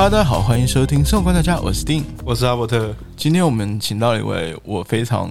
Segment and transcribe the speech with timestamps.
[0.00, 2.04] Hello，大家好，欢迎收听《生活观察家》，我是丁。
[2.24, 5.28] 我是阿伯特，今天我们请到了一位我非常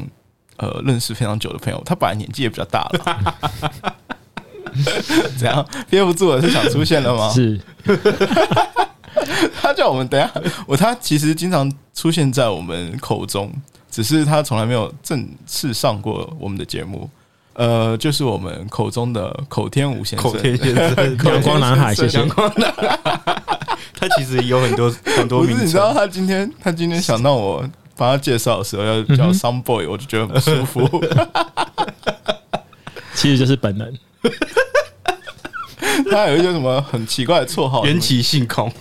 [0.58, 3.94] 呃认识非常久的朋友，他本来年纪也比较大了。
[5.40, 6.42] 怎样憋不住了？
[6.42, 7.30] 是想出现了吗？
[7.32, 7.58] 是
[9.62, 10.34] 他叫我们等一下，
[10.68, 13.50] 我他其实经常出现在我们口中，
[13.90, 17.10] 只是他从来没有正式上过我们的节目。
[17.54, 22.18] 呃，就是我们口中的口天吴先生，口天先生 阳光男孩，谢谢。
[22.18, 22.70] 阳光男
[24.00, 25.94] 他其实有很多 很多名字，你知道。
[25.94, 31.06] 他今天他今天想到我帮他介绍的时候要嗯叫 some boy，我就觉得很不舒服。
[33.16, 33.94] 其实就是本能。
[36.12, 38.72] 他有一些什么很奇怪的绰号，缘起性空，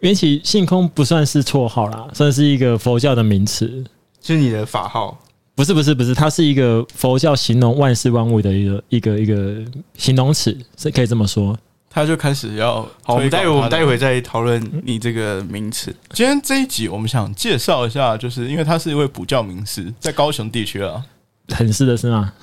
[0.00, 3.84] 缘起性空不算是绰号啦，算是一个佛教的名词。
[4.20, 5.18] 就是你的法号。
[5.54, 9.62] 不是不是不是，它是一个佛教形容万事万物的一个一个一个
[9.98, 11.56] 形容词，是可以这么说。
[11.92, 15.94] 他就开始要好，我们待会我们待会会再讨论你这个名词。
[16.14, 21.04] 今天这一集我们想介绍一下，就是因为他是一位补教名师，在高雄地区啊。
[21.48, 22.32] 很是的是吗？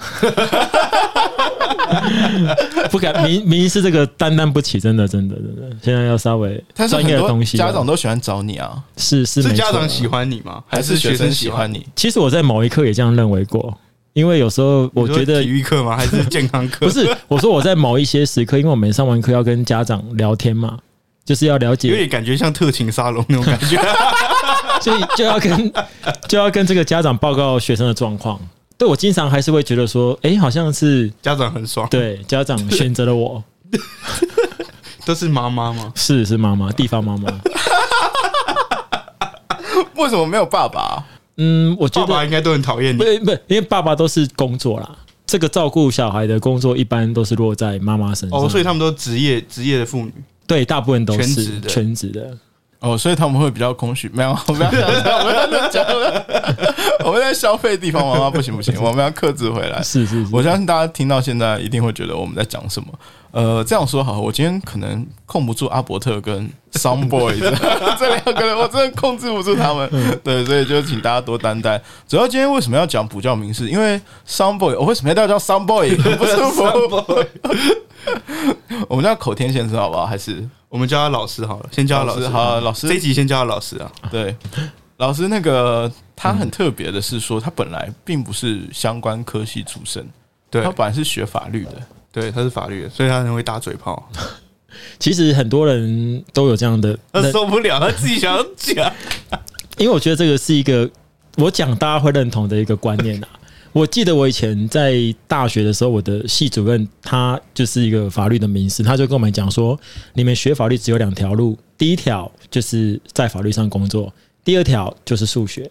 [2.92, 7.58] 不敢名名师这个担当不起，真的真的真的，现在要稍微专业的东西。
[7.58, 10.64] 家长都喜欢找你啊，是是是家长喜欢你吗？
[10.68, 11.72] 还是学生喜欢？
[11.74, 11.88] 你？
[11.96, 13.76] 其实我在某一刻也这样认为过，
[14.20, 15.96] 因为有时候我觉得体育课吗？
[15.96, 16.86] 还是健康课？
[16.86, 20.78] 不是， 我说我在某一些时刻，因为我们上完课要跟家长聊天嘛，
[21.24, 23.80] 就是要了有解，点感觉像特勤沙龙那种感觉。
[24.82, 25.74] 所以就要跟
[26.28, 28.40] 就要跟这个家长报告学生的状况。
[28.78, 33.44] 对我经常还是会觉得说，哎、好像是家长很爽，对家长选择了我，
[35.06, 35.92] 都是妈妈吗？
[35.96, 37.28] 是是妈妈，地方妈妈。
[39.96, 41.04] 为什么没有爸爸？
[41.42, 43.04] 嗯，我觉得爸爸应该都很讨厌你不。
[43.26, 48.38] 不，因为爸爸都是工作啦，这个照顾小孩的工作一般都是落在妈妈身上。
[48.38, 50.14] 哦，所以他们都职业职业的妇女。
[50.46, 52.38] 对大部分都是全职的全职的。
[52.80, 54.10] 哦，所以他们会比较空虚。
[54.14, 55.86] 没有，我们要讲， 我们要讲，
[57.04, 59.84] 我们在消费地方妈妈不行不行，我们要克制回来。
[59.84, 62.88] 是是是，我相信大家听到现在一定会觉得我们在讲什么。
[63.32, 67.38] 呃，这样说好，我今天可能控不住阿伯特跟 Some Boys
[68.00, 69.88] 这两个人，我真的控制不住他们。
[70.24, 71.80] 对，所以就请大家多担待。
[72.08, 73.70] 主要今天为什么要讲补教名师？
[73.70, 75.96] 因为 Some Boy，我为什么要叫 Some Boy？
[75.98, 76.64] 很不舒服。
[78.88, 80.08] 我们叫口天先生好不好？
[80.08, 82.28] 还是我们叫他老师好了，先叫他老师。
[82.28, 83.92] 好老师这一集先叫他老师啊。
[84.10, 84.36] 对，
[84.98, 90.08] 老师那个他很特别的是说，他本来并不是相关科系出身，
[90.50, 91.74] 对他本来是学法律的。
[92.12, 94.10] 对，他是法律的，所以他很会打嘴炮。
[95.00, 98.92] 其实很多人都有这样的他受不了，他自己想要讲。
[99.78, 100.90] 因为我觉得这个是一个
[101.38, 103.28] 我讲大家会认同的一个观念啊。
[103.72, 104.94] 我记得我以前在
[105.28, 109.80] 大学的时候，我的系主任他就是一个法律的名师，他就跟我们讲说，
[110.14, 114.12] 你们学法律只有两条路，第一条就是在法律上工作，
[114.44, 115.70] 第二条就是数学。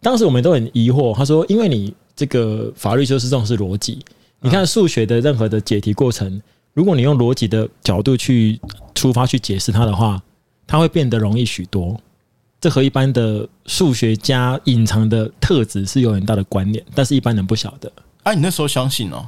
[0.00, 3.98] 当时我们都很疑惑，他说，因为你这个法律就是重视逻辑，
[4.40, 6.40] 你看数学的任何的解题过程，
[6.72, 8.58] 如果你用逻辑的角度去
[8.94, 10.22] 出发去解释它的话，
[10.66, 12.00] 它会变得容易许多。
[12.64, 17.92] 这和一般的数学家隐藏的特质是有很大的关联，但是一般人不晓得。
[18.22, 19.22] 啊，你那时候相信哦？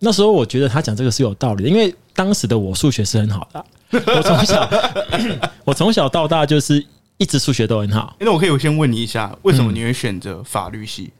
[0.00, 4.70] 那时候我觉得他讲这个是有道理的，因为当时的我数学是很好的啊、我从小
[5.62, 6.84] 我从小到大就是
[7.16, 8.16] 一直数学都很好。
[8.18, 11.12] 那我可以先问你一下，为什么你会选择法律系？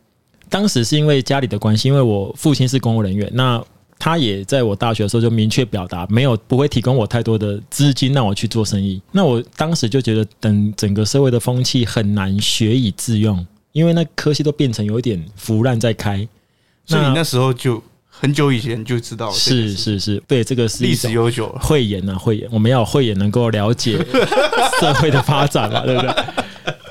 [0.49, 3.65] 当时是因为家里的关系，因为我父亲是公务人员，那
[4.01, 9.01] 他也在我大学的时候就明确表达，没有不会提供我太多的资金让我去做生意。
[9.13, 16.27] 那我当时就觉得，等整个社会的风气很难学以致用，因为那科系都变成有一点腐烂在开。
[16.87, 21.59] 所以你那时候就很久以前就知道是是是，对，这个是历史悠久了。
[21.61, 23.99] 慧眼啊，慧眼，我们要有慧眼能够了解
[24.81, 26.15] 社会的发展嘛， 对不对？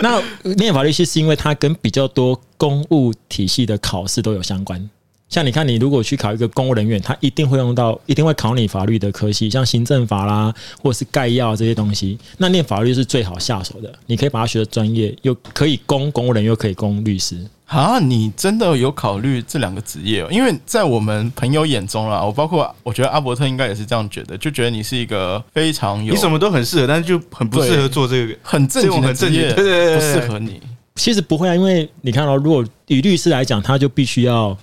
[0.01, 0.21] 那
[0.55, 4.89] 念法律系是因为它跟比较多公务体系的考试都有相关。
[5.29, 12.17] 像你看，你如果去考一个公务人员，他一定会用到，一定会考你法律的科系，像行政法啦，或者是概要这些东西。
[12.37, 17.37] 那念法律是最好下手的，你可以把它学的专业，又可以攻公务人，又可以攻律师。
[17.67, 20.27] 啊，你真的有考虑这两个职业、哦？
[20.31, 28.35] 因为在我们朋友眼中啦，我包括我觉得阿伯特应该也是这样觉得，就觉得你是一个非常有你什么都很适合，但是就很不适合做这个。
[28.41, 30.59] 很正经的职业，对对对不适合你。
[30.95, 34.57] 其实不会啊，因为你看到、如果以律师来讲，他就必须要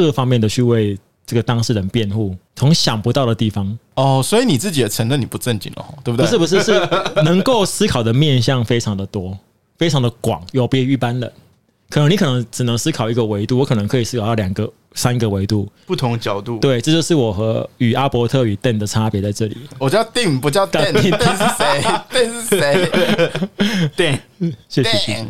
[0.00, 6.24] 各方面的去为这个当事人辩护，从想不到的地方，哦，所以你自己也承认你不正经哦，对不对？
[6.24, 9.38] 不是不是是能够思考的面向非常的多，
[9.76, 11.30] 非常的广，有别于一般人。
[11.90, 15.68] 可能你可能只能思考一个维度，我可能可以思考到两个、三个维度。
[15.86, 19.56] 不同角度，对，这就是我和与阿伯特与 Dan 的差别在这里。
[19.76, 20.66] 我叫 Dim，不叫。
[20.66, 24.18] Dan Dan 是谁？Dan 是谁对，
[24.68, 25.26] 谢谢。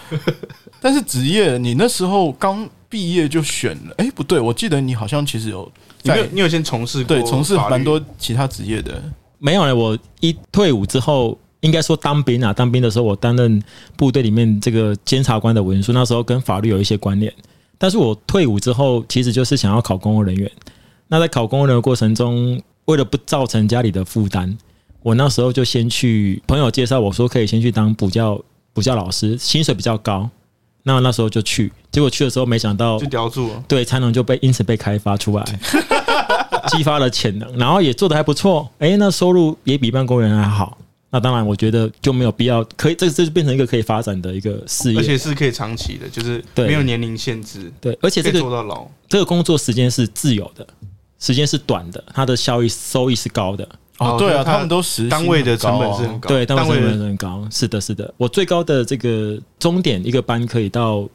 [0.80, 3.94] 但是职业，你那时候刚毕业就选了？
[3.98, 5.70] 哎，不对，我记得你好像其实有
[6.02, 9.02] 在你有你有先从事对从事蛮多其他职业的。
[9.38, 13.62] 没有呢，我一退伍之后，应该说当兵啊，当兵的时候我担任
[13.96, 17.32] 部队里面这个监察官的文书，那时候跟法律有一些关联。
[17.78, 20.50] 但是我退伍之后，其实就是想要考公务人员。
[21.08, 24.58] 那在考公务人员的过程中，为了不造成家里的负担，
[25.02, 28.38] 我那时候就先去朋友介绍我说可以先去当补教
[28.74, 30.28] 补教老师，薪水比较高。
[30.82, 33.64] 那那时候就去，结果去的时候没想到就叼住了。
[33.68, 35.44] 对，才能就被因此被开发出来，
[36.68, 40.78] 激发了潜能，然后也做的还不错，哎，那收入也比一般公务员还好。
[41.12, 45.02] 那当然，我觉得就没有必要，可以这这就变成一个可以发展的一个事业而。
[45.02, 48.86] 且是可以长期的，就是对没有年龄限制，对，而且可这个以做到老。
[49.08, 50.64] 这个工作时间是自由的，
[51.18, 53.68] 时间是短的，它的效益收益是高的。
[54.00, 57.46] 哦，对啊，他们都实单位的成本是很高，对，单位成本很高。
[57.50, 61.06] 是的，是的，我最高的这个终点一个班可以到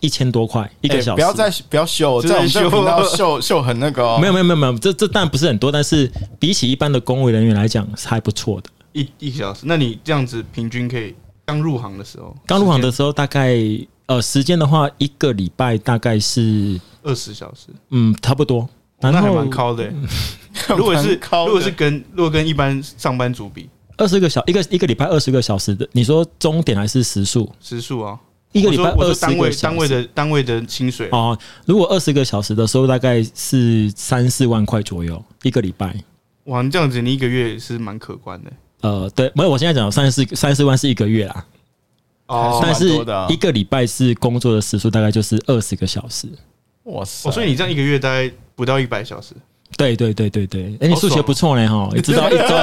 [0.00, 1.14] 一千多块一一个小时。
[1.14, 4.18] 不要再不要秀，就是在我们这个秀频道秀秀很那个哦。
[4.20, 8.68] 没有没有没有没有，这这当然不是很多，但是比起一般的公务人员来讲是还不错的。
[8.92, 9.62] 一一个小时。
[9.64, 11.14] 那你这样子平均可以
[11.46, 13.56] 刚入行的时候，刚入行的时候，大概
[14.04, 18.68] 呃时间的话，一个礼拜大概是二十小时，嗯差不多。
[19.00, 19.94] 然那还后蛮高的 欸。
[20.76, 27.50] 如果是如果是跟如果跟一般上班族比，二十个小一个一个礼拜二十个小时的，你说终点还是时数？
[27.60, 28.18] 时数啊，
[28.52, 35.94] 一个礼拜二十单位单位的单位的薪水，哦，如果二十个小时的收入大概是三四万块左右一个礼拜。
[36.44, 38.50] 哇，你这样子你一个月是蛮可观的
[38.82, 41.46] 呃，对，没有，我现在讲三四三四万是一个月啦，
[42.26, 42.88] 哦但是
[43.28, 46.26] 一个礼拜是工作的时数大概就是二十个小时。
[46.84, 47.28] 哇塞！
[47.28, 48.28] 哦，所以你这样一个月大概
[48.60, 49.32] 不到一百小时，
[49.74, 52.54] 对对对对对，哎，你数学不错呢哈， 你知道一周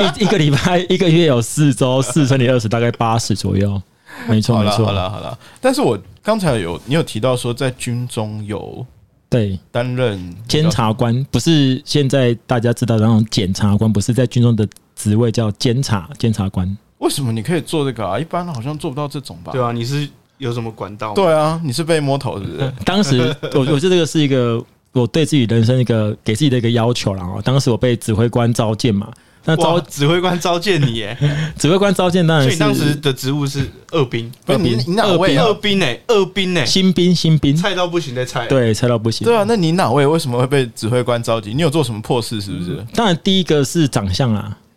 [0.00, 3.80] 一一个礼拜 一个月有四周， 四乘以二十大概八十左右，
[4.28, 8.84] 没错没错好，了好了，但是我刚才有你有提到说在军中有
[9.30, 9.56] 对。
[9.70, 14.66] 担任监察官不是现在大家知道的那种检察官，不是在军中的
[14.96, 16.76] 职位叫监察监察官。
[16.98, 18.18] 为什么你可以做这个啊？
[18.18, 19.52] 一般好像做不到这种吧？
[19.52, 20.08] 对啊，你是
[20.38, 21.14] 有什么管道？
[21.14, 22.72] 对啊，你是被摸头是不是？
[22.84, 23.20] 当时
[23.54, 24.60] 我我觉得这个是一个
[25.00, 27.22] 我对自己人生一个给自己的一个要求啦。
[27.24, 29.08] 哦，当时我被指挥官召见嘛，
[29.44, 31.16] 那哇，召指挥官召见你耶，
[31.58, 35.54] 指挥官召见当然是所以你当时的职务是二兵，不是你你哪位啊二？
[35.54, 39.24] 兵哎，二兵哎，新兵新兵，菜到不行的菜，，对，菜到不行。
[39.24, 41.52] 对啊，那你哪位为什么会被指挥官召集？
[41.54, 42.84] 你有做什么破事是不是？
[42.94, 44.56] 当然第一个是长相啦，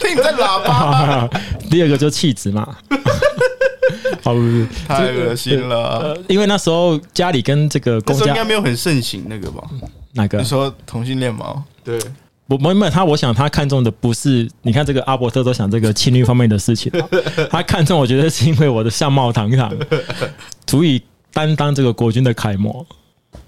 [0.00, 1.28] 听你在喇叭，
[1.70, 2.76] 第二个就气质嘛。
[4.22, 5.98] 好，不是太恶心了。
[6.00, 9.62] 呃，因为那时候家里跟这个那公家时候应该没有很盛行那个吧？
[10.12, 11.64] 哪个你说同性恋吗？
[11.84, 11.98] 对，
[12.48, 16.90] 我没没有他，我想他看中的不是你看这个阿伯特都想这个情侣方面的事情，
[17.48, 19.72] 他看中我觉得是因为我的相貌堂堂，
[20.66, 21.00] 足以
[21.32, 22.84] 担当这个国军的楷模，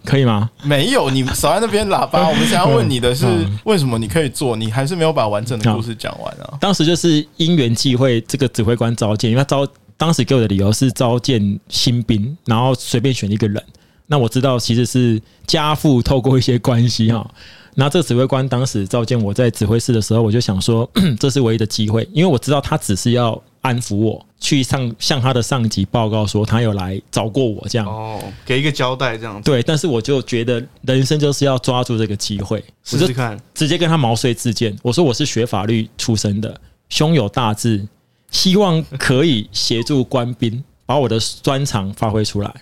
[0.04, 0.48] 可以吗？
[0.62, 2.26] 没有，你少在那边喇叭。
[2.30, 4.54] 我们想要问你的是嗯，为什么你可以做？
[4.54, 6.54] 你还是没有把完整的故事讲完啊？
[6.60, 9.66] 当时就是因缘际会，这个指挥官召见，因为他召
[10.02, 13.62] 当时给我的理由是召见新兵，然后随便选一个人。
[14.08, 17.24] 那我知道其实是家父透过一些关系哈。
[17.76, 27.86] 然后这个指挥官当时召见我在指挥室的时候，我就想说 这是唯一的机会，因为我知道他只是要安抚我，去上向他的上级报告说他有来找过我这样。
[27.86, 33.38] 哦，给一个交代这样子，对，但是我就觉得人生就是要抓住这个机会，试试看。
[33.54, 34.76] 直接跟他毛遂自荐。
[34.82, 37.86] 我说我是学法律出身的，胸有大志，
[38.32, 42.52] 希望可以协助官兵把我的专长发挥出来。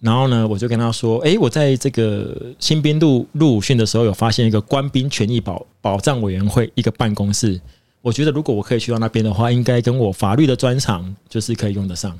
[0.00, 7.60] 然后呢，我就跟他说：“诶，我在这个新兵入入伍训的时候，有发现一个官兵权益保保障委员会一个办公室。
[8.00, 12.18] 我觉得如果我可以去到那边的话，应该跟我法律的专长就是可以用得上。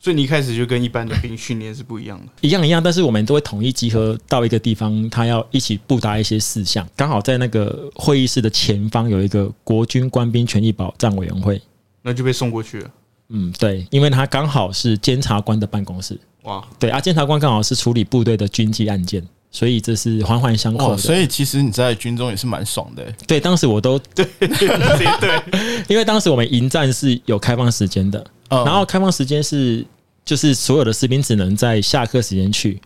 [0.00, 2.32] 所以你一开始就跟一般的兵训练是不一样的。
[2.40, 6.88] 一样一样，但是我们都会统一集合到一个地方，他要一起布达一些事项。
[6.96, 11.60] 刚好在那个会议室的前方有一个国军官兵权益保障委员会。
[12.04, 12.90] 那就被送过去了。
[13.30, 16.20] 嗯，对，因为他刚好是监察官的办公室。
[16.42, 20.98] 哇，对啊，监察官刚好是处理部队的军纪案件，所以这是环环相扣哦，的。
[20.98, 23.16] 所以其实你在军中也是蛮爽的欸。
[23.26, 25.42] 对，当时我都对 对，
[25.88, 29.82] 因为当时我们营战是有开放时间的，嗯然后开放时间是
[30.22, 32.78] 就是所有的士兵只能在下课时间去，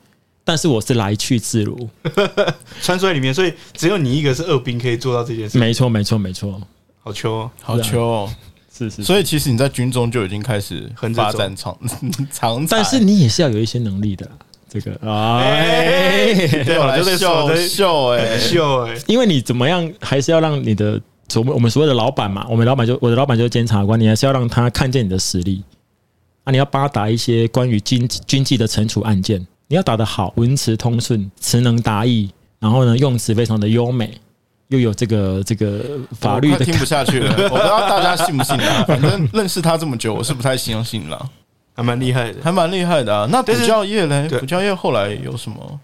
[0.44, 1.76] 但是我是来去自如。
[2.80, 6.60] 穿梭在里面，所以只有你一个是二兵可以做到这件事，没错，没错，没错。
[7.00, 7.50] 好秋哦。
[7.60, 8.32] 好秋哦，
[8.78, 11.32] 是是，所以其实你在军中就已经开始横着走。
[11.32, 11.76] 发展长
[12.30, 14.28] 长，但是你也是要有一些能力的，
[14.68, 17.16] 这个哎，对我来秀
[17.66, 21.00] 秀哎， 秀哎，因为你怎么样，还是要让你的
[21.34, 25.62] 我们我们所谓的老板嘛，我们老板就我的老板就是监察官，你还是要让他看见你的实力。
[26.44, 34.18] 啊，你要帮他打一些关于军军纪的惩处案件，你要打得好，文词通顺，词能达意，然后呢用词非常的优美，
[34.68, 38.84] 又有这个这个法律的听不下去了， 我不知道大家信不信啊。
[38.86, 41.30] 反正认识他这么久，我是不太相信了，
[41.74, 42.38] 还蛮厉害的。
[42.42, 43.26] 还蛮厉害的啊。
[43.30, 44.28] 那补教业嘞？
[44.28, 45.80] 对补教业后来有什么？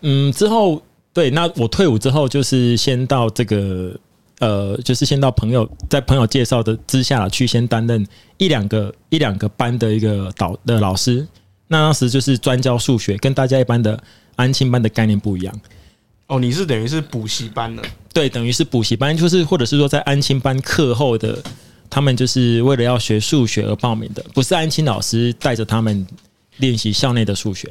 [0.00, 3.94] 嗯，之后对，那我退伍之后就是先到这个
[4.40, 8.06] 呃，就是先到朋友在朋友介绍的之下去先担任
[8.38, 11.26] 一两个一两个班的一个导的老师。
[11.68, 14.02] 那当时就是专教数学，跟大家一般的
[14.36, 15.54] 安庆班的概念不一样。
[16.26, 21.42] 哦，你是等于是补习班的，对，等于是补习班，就是或者是说在安亲班课后的，
[21.90, 26.06] 他们就是为了要学数学而报名的，不是安亲老师带着他们
[26.56, 27.70] 练习校内的数学。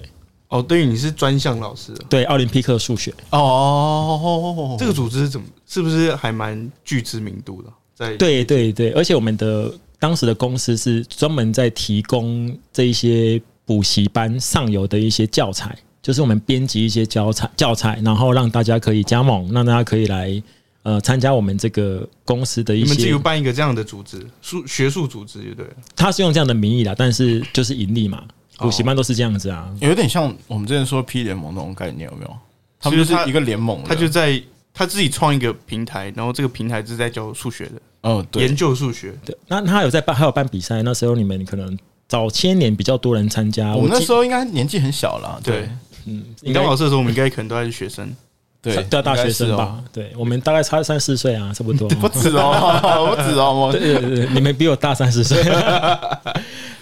[0.50, 3.12] 哦，对于你是专项老师，对，奥林匹克数学。
[3.32, 5.48] 哦，这个组织是怎么？
[5.68, 7.70] 是不是还蛮具知名度的？
[7.96, 20.44] 在对对对，而且我们的当时的公司是专门在提供这一些补习班上游的一些教材，就是我们编辑一些教材教材，然后让大家可以加盟，让大家可以来
[20.84, 25.74] 呃参加我们这个公司的一些你们自己，办一个这样的组织，数学术组织，就对了。
[25.96, 28.22] 他是用这样的名义啦，但是就是盈利嘛，
[28.58, 29.74] 哦补习班都是这样子啊。
[29.80, 32.38] 有点像我们之前说 P 联盟那种概念，有没有？
[32.82, 34.44] 他们就是一个联盟的，他就在
[34.74, 39.18] 他自己创一个平台，然后这个平台是在教数学的，嗯，对研，究数学。
[39.24, 41.80] 对，那他有在办，还有办比赛，那时候你们可能
[42.10, 45.70] 早千年比较多人参加，我那时候应该年纪很小啦，对对
[46.06, 48.14] 嗯，你当老师的时候，我们应该可能都还是学生。
[48.62, 49.48] 对，对大学应该是哦？
[49.48, 49.84] 生吧？
[49.92, 51.88] 对，我们大概差三四岁啊，差不多。
[52.00, 55.44] 不止哦，不止哦，我对对对对，你们比我大三四岁。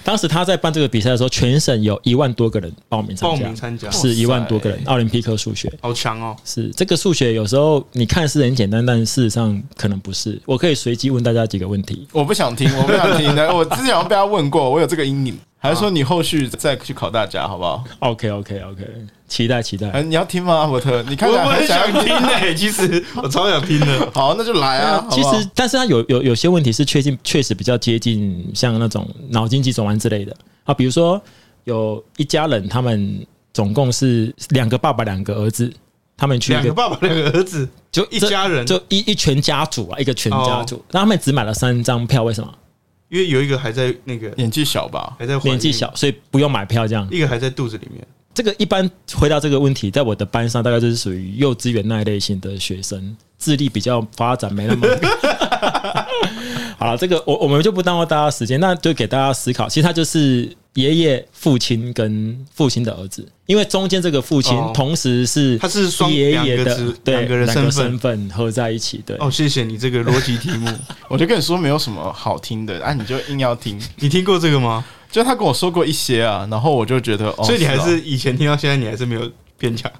[0.03, 6.35] 当时他在办这个比赛的时候，全省有一万多个人报名参报加，名参加是一万多个人奥林匹克数学好强哦！
[6.43, 10.39] 是这个数学，有时候你看似很简单，但事实上可能不是。
[10.45, 12.07] 我可以随机问大家几个问题。
[12.11, 13.49] 我不想听，我不想听的。
[13.53, 15.37] 我之前好像被他问过，我有这个阴影。
[15.63, 18.83] 还是说你后续再去考大家，好不好？OK OK OK，
[19.27, 19.91] 期待期待。
[19.91, 21.03] 哎，你要听吗，阿伯特？
[21.03, 24.09] 你看我我很很想听诶，其实我超想听的。
[24.11, 25.05] 好，那就来啊！
[25.11, 31.21] 其实，但是它有有有些问题是确定确实比较接近像那种脑筋急转弯之类的啊，比如说
[31.65, 35.71] 有一家人，他们总共是两个爸爸两个儿子，
[36.17, 42.51] 他们去两个爸爸，两个儿子，就一家人就一一全家族啊，一个全家族，那他们只买了三张票，为什么？
[43.11, 45.13] 因为有一个还在那个年纪小吧？
[45.19, 47.05] 还在年纪小，，所以不用买票这样。
[47.11, 48.01] 一个还在肚子里面。
[48.33, 54.87] 这个一般回答这个问题，在我的班上大概就是属于幼稚园那一类型的学生，智力比较发展没那么。
[56.79, 59.67] 好了，这个我我们就不耽误大家时间，那就给大家思考。
[59.67, 69.17] 其实它就是爷爷、父亲跟父亲的儿子，因为中间这个父亲哦同时是他是双爷爷的两个子对两个人身份身份合在一起，对。
[69.19, 70.69] 哦，谢谢你这个逻辑题目。
[71.09, 73.77] 我就跟你说没有什么好听的，啊，你就硬要听。
[73.99, 74.85] 你听过这个吗？
[75.11, 79.91] 就他跟我说过一些啊，然后我就觉得，哦，所以你还哦是以前听到现在，你还是没有变强。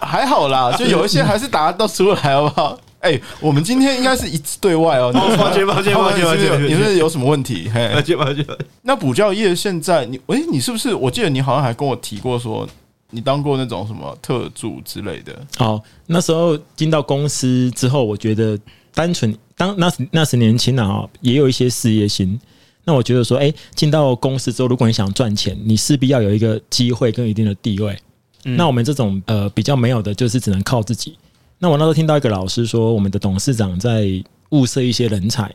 [0.00, 2.78] 还好啦，就有一些还是答得出来，好不好？
[3.00, 5.12] 哎、我们今天应该是一致对外哦。
[5.14, 7.70] 哦抱歉抱歉 抱歉抱歉你是是有什么问题？
[7.72, 8.44] 嘿，抱歉抱歉，
[8.82, 10.94] 那补教业现在你，哎、你是不是？
[10.94, 12.68] 我记得你好像还跟我提过说，
[13.10, 15.32] 你当过那种什么特助之类的。
[15.56, 18.58] 好，那时候进到公司之后，我觉得
[18.92, 22.38] 单纯当那时那时年轻啊，也有一些事业心。
[22.84, 27.96] 那我觉得说，哎、进到公司之后，如果你想赚钱，你势必要有一个机会跟一定的地位。
[28.42, 31.16] 那我们这种呃比较没有的，就是只能靠自己。
[31.58, 34.06] 那我那时候听到一个老师说，我们的董事长在
[34.50, 35.52] 物色一些人才，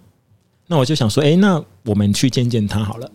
[0.68, 3.10] 那我就想说，哎、那我们去见见他好了。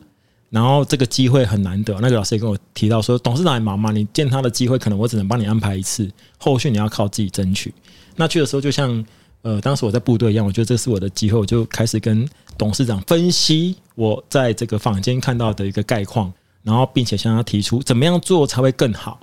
[0.51, 7.75] 然后这个机会很难得，那个老师也跟我提到说，董事长很忙嘛，你见他的机会可能我只能帮你安排一次，后续你要靠自己争取。
[8.17, 9.05] 那去的时候就像
[9.43, 12.27] 呃当时我在部队一样，我觉得这是我的机会，我就开始跟
[12.57, 19.21] 董事长分析我在这个坊间看到的一个概况，然后并且向他提出怎么样做才会更好。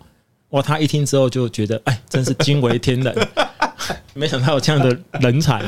[0.49, 3.27] 哇，他一听之后就觉得，哎，真是惊为天人，
[4.13, 5.63] 没想到有这样的人才。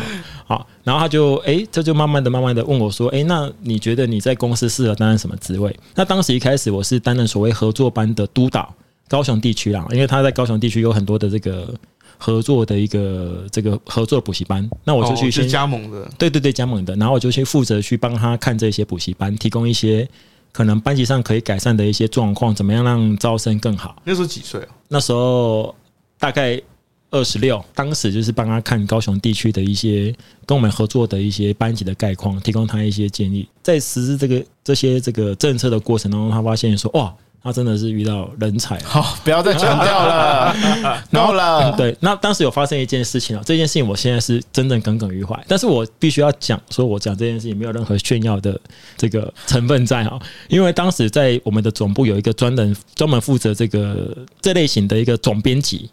[0.45, 5.77] 好，然后他就，哎，这就慢慢的、慢慢的问我说，哎，那你觉得你在公司适合担任什么职位？
[5.93, 8.73] 那当时一开始我是担任所谓合作班的督导，
[9.09, 11.73] 高雄地区啦，因为他在高雄地区有很多的这个
[12.17, 20.07] 合作的一个这个合作补习班，那我就去哦先是加盟的，对对对，加盟的，然后我就去负责去帮他看这些补习班，提供一些
[20.53, 24.01] 可能班级上可以改善的一些状况，怎么样让招生更好。
[24.05, 24.67] 那时候几岁啊？
[24.87, 25.75] 那时候
[26.17, 26.59] 大概
[27.09, 30.13] 二十六，当时就是帮他看高雄地区的一些
[30.45, 33.47] 跟我们合作的一些班级的概况，提供他一些建议。
[33.63, 38.83] 在实施这个这些这个政策的过程当中，他发现说，哇，他真的是遇到人才啊。
[38.85, 40.53] 好，不要再强调了，
[41.13, 41.71] 够了。
[41.77, 48.59] 对，那当时有发生一件事情啊，这件事情我现在是真正耿耿于怀，但是我必须要讲，说我讲这件事情没有任何炫耀的
[48.97, 55.89] 这个成分在啊，因为当时在我们的总部有一个专人专门负责这个这类型的一个总编辑，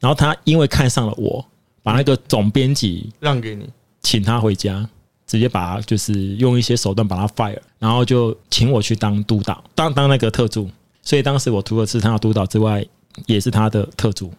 [0.00, 1.44] 然后他因为看上了我，
[1.82, 3.68] 把那个总编辑让给你，
[4.02, 4.88] 请他回家，
[5.26, 10.70] 直接把他就是用一些手段把他 fire，然后就请我去当督导，当当那个特助。
[11.02, 12.84] 所以当时我除了是他的督导之外，
[13.26, 14.32] 也是他的特助，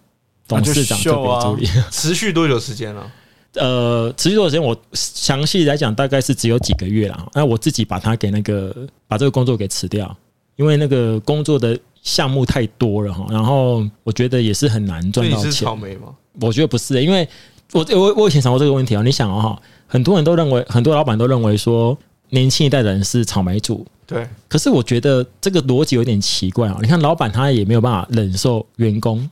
[0.47, 1.67] 董事长特别助理。
[1.89, 3.11] 持续多久时间了？
[3.53, 4.61] 呃，持续多少时间？
[4.61, 7.25] 我详细来讲，大概是只有几个月啦。
[7.33, 8.75] 那我自己把他给那个
[9.07, 10.15] 把这个工作给辞掉，
[10.57, 13.27] 因为那个工作的项目太多了哈。
[13.29, 15.51] 然后我觉得也是很难赚到钱。
[15.51, 16.07] 是草莓吗？
[16.39, 17.27] 我觉得不是，因为
[17.73, 19.01] 我我我以前想过这个问题啊。
[19.03, 21.97] 你想哦哈，很多人都认为，很多老板都认为说，
[22.29, 23.85] 年轻一代的人是草莓族。
[24.05, 26.79] 对，可是我觉得这个逻辑有点奇怪啊！
[26.81, 29.29] 你看，老板他也没有办法忍受员工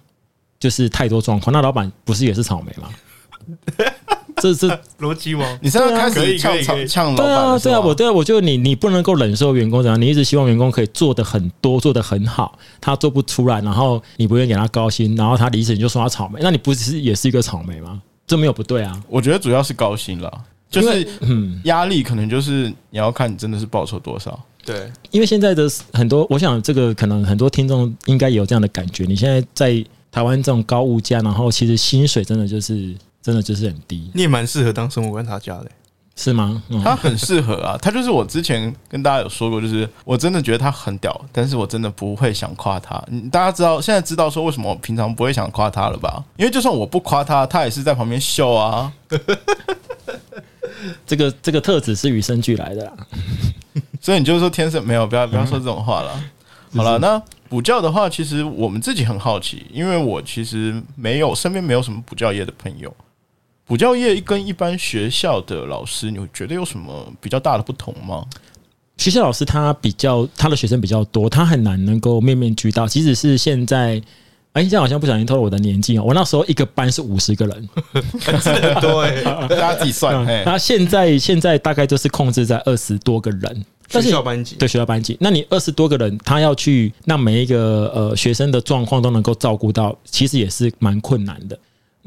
[0.59, 2.89] 就是太多状况，那老板不是也是草莓吗？
[4.53, 5.57] 这是逻辑吗？
[5.61, 18.01] 你现在开始呛呛呛老板对啊，对啊，我对啊，我就你你不能够忍受员工怎样，你一直希望员工可以做的很多，做的很好，他做不出来，然后你不愿意给他高薪，然后他离职你就说他草莓，那你不是也是一个草莓吗？
[18.27, 20.31] 这没有不对啊，我觉得主要是高薪了，
[20.69, 24.39] 就是嗯，压力可能就是你要看你真的是报酬多少。
[24.65, 29.05] 对，因为现在的很多，我想这个可能很多听众应该有这样的感觉。
[29.05, 32.95] 你现在在台湾这种高物价，然后其实薪水真的就是
[33.25, 34.11] 真的就是很低。
[34.13, 35.71] 你也蛮适合当生活观察家的，
[36.15, 36.61] 是吗？
[36.83, 43.03] 他很适合啊， 他就是我之前跟大家有说过，就是我真的觉得他很屌，但是我真的不会想夸他。
[43.31, 46.23] 大家知道现在知道说为什么我平常不会想夸他了吧？
[46.37, 48.93] 因为就算我不夸他，他也是在旁边秀啊。
[51.07, 52.93] 这个这个特质是与生俱来的啦。
[53.99, 56.11] 所以你就是说天生没有，不要不要说这种话了。
[56.75, 62.95] 好了，那补教的话，其实我们自己很好奇，因为我其实没有身边没有什么补教业的朋友。
[63.67, 68.23] 补教业跟一般学校的老师，你觉得有什么比较大的不同吗？
[68.97, 72.87] 学校老师他比较他的学生比较多，他很难能够面面俱到。
[72.87, 74.01] 即使是现在，
[74.53, 76.03] 哎，这样好像不小心透露我的年纪哦。
[76.05, 77.69] 我那时候一个班是五十个人，
[78.21, 80.23] 很多哎，大家自己算。
[80.45, 83.65] 那现在现在大概就是控制在二十多个人。
[83.89, 91.57] 学校班级对学校班级，那你二十多个人，他要去让每一个呃学生的状况都能够照顾到，其实也是蛮困难的。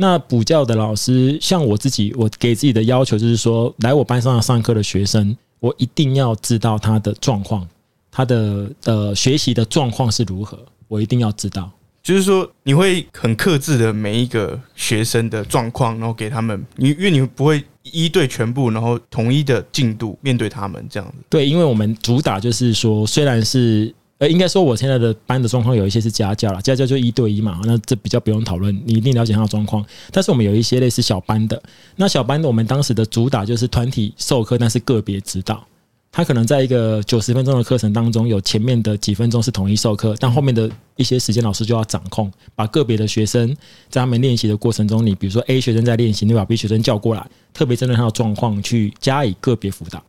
[0.00, 7.66] 那补教的老师，像我自己，我给自己的要求就是说，来我班上上课的学生，我一定要知道他的状况，
[8.08, 10.56] 他的呃学习的状况是如何，
[10.86, 11.68] 我一定要知道。
[12.00, 21.16] 就是说，你会很克制的每一个学生的状况，然后给他们，你因为你不会一对全部，然后统一的进度面对他们这样子。
[21.28, 29.84] 对，因为我们主打就是说，虽然是呃，应该说我现在的班的状况有一些是家教了，家教就一对一嘛，那这比较不用讨论，你一定了解他的状况。
[30.10, 31.62] 但是我们有一些类似小班的，
[31.96, 35.64] 那小班的我们当时的主打就是团体授课，但是个别指导。
[36.10, 43.46] 他可能在一个九十分钟的课程当中，有前面的几分钟是统一授课，但后面的一些时间老师就要掌控，把个别的学生
[43.90, 50.02] 在他们练习的过程中，你比如说 A 学生在练习，你把 B 学生叫过来，特别针对他的状况去加以个别辅导。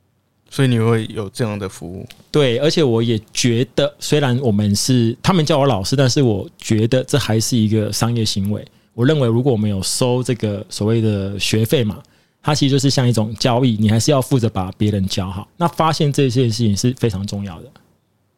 [0.50, 2.06] 所以你会有这样的服务？
[2.32, 8.66] 对，而且我也觉得，虽然我们是他们叫我老师，但是我觉得这还是一个商业行为。
[8.94, 12.02] 我认为，如果我们有收这个所谓的学费嘛。
[12.42, 15.46] 它其实就是像一种交易，你还是要负责把别人教好。
[15.58, 17.70] 那发现这件事情是非常重要的。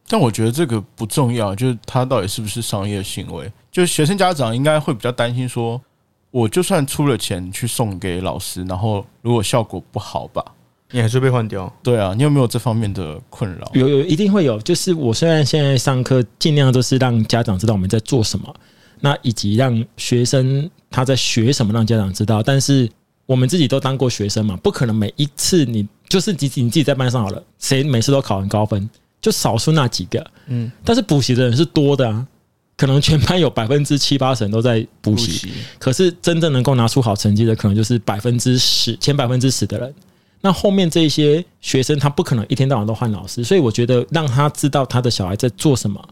[0.08, 3.50] 但我觉得这个不重要，就是它到底是不是商业行为？
[3.72, 5.80] 就是学生家长应该会比较担心，说
[6.32, 10.44] 我就算出了钱去送给老师，然后如果效果不好吧，
[10.92, 11.74] 你还是被换掉。
[11.82, 13.72] 对啊，你有没有这方面的困扰？
[13.74, 14.60] 有有，一定会有。
[14.62, 18.54] 就是我虽然现在上课尽量都是让家长知道我们在做什么，
[19.00, 22.90] 那以及让学生他在学什么，让家长知道，但是。
[23.28, 28.90] 我们自己都当过学生嘛，不可能每一次你就是你你自己在班上好了，谁每次都考很高分，
[29.22, 32.28] 就少数那几个，嗯，但是补习的人是多的啊，
[32.76, 35.50] 可能全班有百分之七八成都在补习，
[35.80, 39.94] 可是真正能够拿出好成绩的，可能就是百分之十前百分之十的人，
[40.42, 46.04] 那后面这些学生他不可能一天到晚都换老师，所以我觉得让他知道他的小孩在做什么。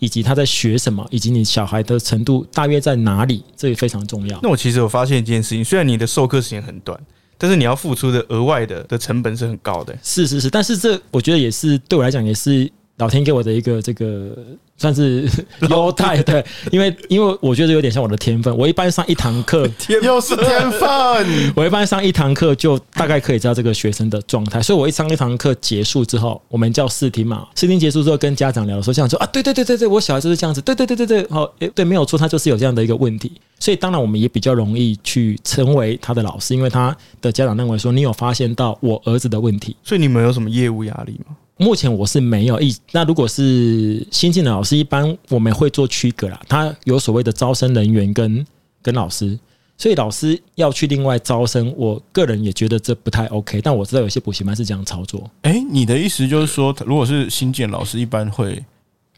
[0.00, 4.38] 以及他在学什么，以及你小孩的程度大约在哪里，这也非常重要。
[4.42, 6.98] 那我其实我发现一件事情，虽然你的授课时间很短，
[7.38, 9.96] 但是你要付出的额外的的成本是很高的。
[10.02, 14.36] 是是是，但是这我觉得也是对我来讲，也是老天给我的一个这个
[14.76, 15.28] 算是
[15.70, 19.68] 优待， 对，因为因为我觉得有点像我的天分，我一般上一堂课，
[20.02, 20.84] 又是天分。
[21.54, 41.36] 我一般上一堂课就大概可以知道这个学生的状态，所以我一上一堂课结束之后，我们叫试听嘛，试听结束之后跟家长聊的时候，家长说啊，对对对对对，我小孩就是这样子，对对对对对，好，诶对，没有错，他就是有这样的一个问题，所以当然我们也比较容易去成为他的老师，因为他的家长认为说你有发现到我儿子的问题，所以你们有什么业务压力吗？
[41.56, 46.40] 目前我是没有一，那如果是新进的老师，一般我们会做区隔啦。
[46.48, 48.44] 他有所谓的招生人员跟
[48.82, 49.38] 跟老师，
[49.78, 53.60] 所以老师要去另外招生，我个人也觉得这不太 OK。
[53.60, 55.30] 但我知道有些补习班是这样操作。
[55.42, 58.60] 哎，你的意思就是说，如果是新进老师，一般会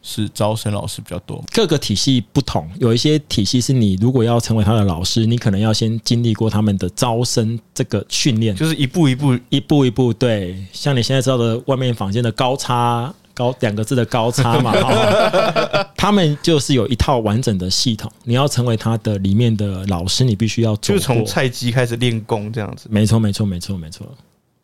[0.09, 1.43] 是招生老师比较多。
[1.51, 10.13] 各个体系不同，有一些体系是你如果要成为他的老师，你可能要先经历过他们的招生这个训练，就是一步一步一步一步。
[10.13, 18.09] 对，像你现在知道的外面房间的高差高两个字的高差嘛，哈 他们就是有一套完整的系统。
[18.23, 22.87] 你要成为他的里面的老师，你必须要走就是从菜鸡开始练功这样子。
[22.89, 24.07] 没错，没错，没错，没错。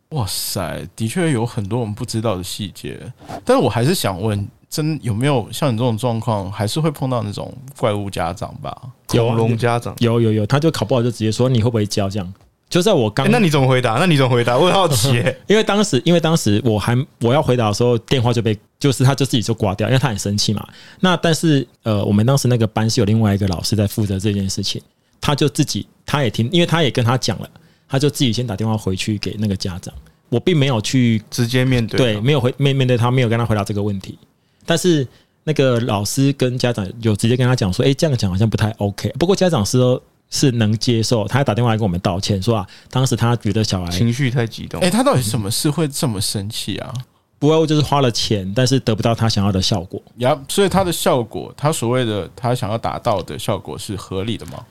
[0.10, 3.00] 哇塞，的确有很多我们不知道的细节。
[3.44, 8.76] 但是我还是想问，真有没有像你这种状况，还是会碰到那种怪物家长吧？
[9.12, 12.34] 有龙家长，有有有，他就考不好就直接说你会不会教这样。
[12.68, 13.98] 就在我刚诶那你怎么回答？
[14.00, 14.58] 那你怎么回答？
[14.58, 15.38] 我很好奇、欸。
[15.46, 20.68] 因为当时，因为当时我还我要回答的时候，电话就被就是他就自己就挂掉，因为他很生气嘛。
[21.00, 24.82] 那但是呃，我们当时那个班是有另外一个老师在负责这件事情，
[25.22, 27.48] 他就自己他也听，因为他也跟他讲了，
[27.88, 29.94] 他就自己先打电话回去给那个家长。
[30.30, 34.18] 我并没有去直接面对对，没有回面面对他，没有跟他回答这个问题。
[34.66, 35.08] 但是
[35.44, 39.10] 那个老师跟家长有直接跟他讲说，哎、这样讲好像不太 OK。
[39.20, 44.82] 不过家长是说是能接受，他还打电话来跟我们道歉，说啊，当时他觉得小孩情绪太激动。
[44.82, 46.94] 哎、他到底什么事会这么生气啊？
[47.40, 50.02] 不外乎就是花了钱，但是得不到他想要的效果。
[50.18, 54.66] 呀，所以他的效果，他所谓的他想要达到的效果是合理的吗？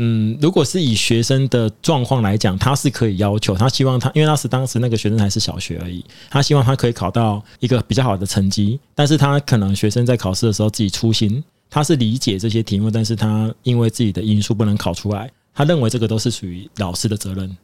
[0.00, 17.56] 嗯，如果是以学生的状况来讲，他是可以要求，他希望他，因为当时当时那个学生还是小学而已，他希望他可以考到一个比较好的成绩，但是他可能学生在考试的时候自己粗心，他是理解这些题目，但是他因为自己的因素不能考出来，他认为这个都是属于老师的责任。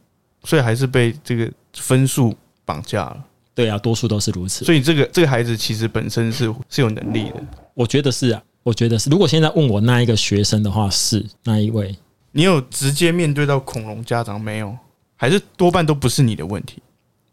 [0.43, 3.17] 所以还是被这个分数绑架了。
[3.53, 4.65] 对啊，多数都是如此。
[4.65, 7.41] 所以这个这个孩子其实本身是是有能力的。
[7.73, 9.09] 我觉得是啊，我觉得是。
[9.09, 11.95] 如果现在问我那一个学生的话，是那一位。
[12.37, 14.77] 你有直接面对到恐龙家长没有？
[15.15, 16.81] 还是多半都不是你的问题？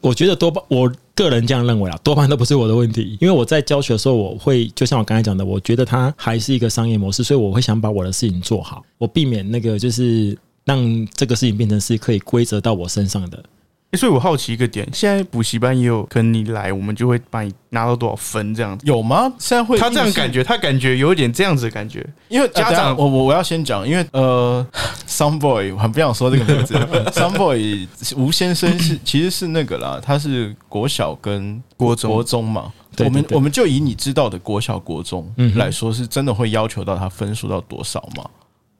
[0.00, 13.44] 我觉得多半，我个人这样认为啊，多半都不是我的问题，因为我在教学的时候，我会就像我刚才讲的，我觉得它还是一个商业模式，所以我会想把我的事情做好，我避免那个就是让这个事情变成是可以归责到我身上的。
[13.92, 18.86] 欸所以我好奇一个点，现在补习班也有跟你来，我们就会把你拿到多少分这样子。
[18.86, 19.30] 有吗？
[19.38, 22.06] 现在会他这样感觉，他感觉有一点这样子的感觉。
[22.28, 24.66] 因为家家长长，我我我要先讲，因为呃
[25.06, 26.74] ，Some Boy，我很不想说这个名字，
[27.12, 32.72] Some Boy 吴先生是其实是那个啦，他是国小跟国中国中嘛。
[32.98, 38.24] 我们我们就以你知道的国小国中嗯来说，是真的会要求到他分数到多少吗？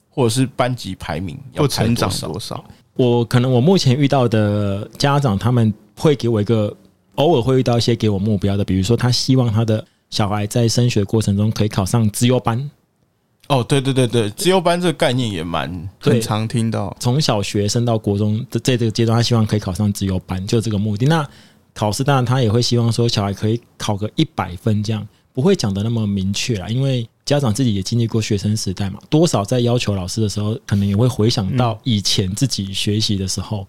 [0.09, 2.65] 或者是班级排名要成长多少？
[2.95, 6.75] 我可能我目前遇到的家长，他们会给我一个
[7.15, 12.71] 偶尔会遇到一些给我目标的，比如说他希望他的小孩在升学过程中可以考上资优班，
[13.49, 16.95] 哦，对对对对，资优班这个概念也蛮对很常听到。
[17.01, 21.07] 从小学升到国中的这这个阶段，他希望可以考上资优班，就这个目的。
[21.07, 21.27] 那
[21.75, 33.67] 考试当然他也会希望说小孩可以考个一百分，这样不会讲的那么明确啦，因为家长自己也经历过学生时代嘛，多少在要求老师的时候，可能也会回想到以前自己学习的时候，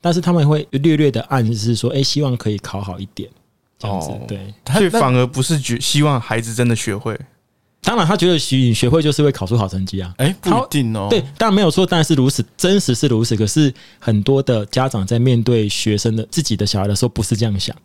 [0.00, 3.30] 但是他们会略略的暗示说，哎、希望可以考好一点，
[3.78, 4.08] 这样子。
[4.08, 7.16] 哦对，他那所以反而不是觉希望孩子真的学会，
[7.80, 10.12] 当然他觉得学学会就是会考出好成绩啊。
[10.18, 11.06] 哎不一定哦。
[11.08, 13.36] 对，当然没有错，当然是如此，真实是如此。
[13.36, 17.76] 可是很多的家长在面对学生的自己的小孩的时候，不是这样想，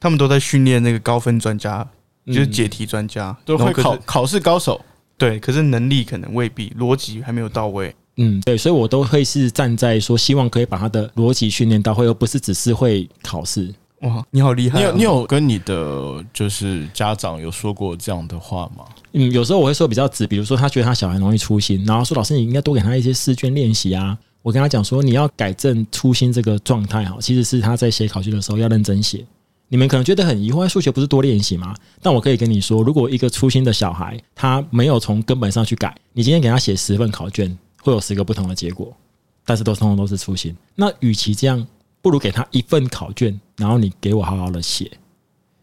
[0.00, 1.88] 他们都在训练那个高分专家，
[2.28, 4.80] 就是嗯解题专家，都会考考试高手。
[5.16, 7.92] 对，可是能力可能未必，逻辑还没有到位。
[8.18, 13.72] 嗯，对，所以我都会是站在说，希望可以把他的逻辑训练到位，而不是只是会考试。
[14.02, 14.80] 哇，你好厉害、啊！
[14.80, 18.84] 你有你有跟你的就是家长有说过这样的话吗？
[19.12, 24.16] 嗯，有时候我会说比较直，比如说他觉得他小孩容易粗心，然后说老师你应该多给他一些试卷练习啊。
[24.42, 29.24] 我跟他讲说，你要改正粗心这个状态哈，其实是他在写考卷的时候要认真写。
[29.68, 31.74] 你们可能觉得很疑惑，数学不是多练习吗？
[32.02, 38.96] 但我可以跟你说，如果一个粗心的小孩他没有从根本上去改，你今天给他写十份考卷，会有十个不同的结果，
[39.44, 40.56] 但是都通通都是粗心。
[40.74, 41.66] 那与其这样，
[42.00, 44.90] 不如给他一份考卷，然后你给我好好的写。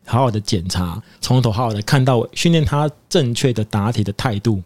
[0.07, 4.61] 好好的检查，从头好好的看到，训练他正确的答题的态度。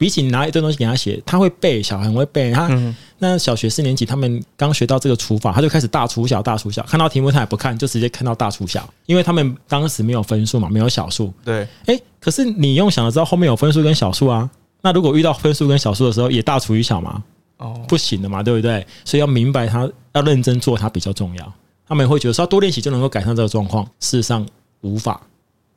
[0.00, 2.50] 比起你拿一堆东西给他写，他会背，小孩很会背。
[2.50, 11.30] 他、嗯那小学四年级，他们刚学到这个除法，他就开始大除小，大除小，看到题目他也不看，就直接看到大除小，因为他们当时没有分数嘛，没有小数。
[11.44, 14.48] 对，诶，可是你用想的知道后面有分数跟小数啊，
[14.80, 17.22] 那如果遇到分数跟小数的时候，也大除以小吗？
[17.58, 18.86] 哦，不行的嘛，对不对？
[19.04, 21.52] 所以要明白他要认真做，它比较重要。
[21.86, 24.46] 他们会觉得说多练习就能够改善这个状况，事实上
[24.80, 25.20] 无法，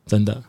[0.08, 0.42] 真的。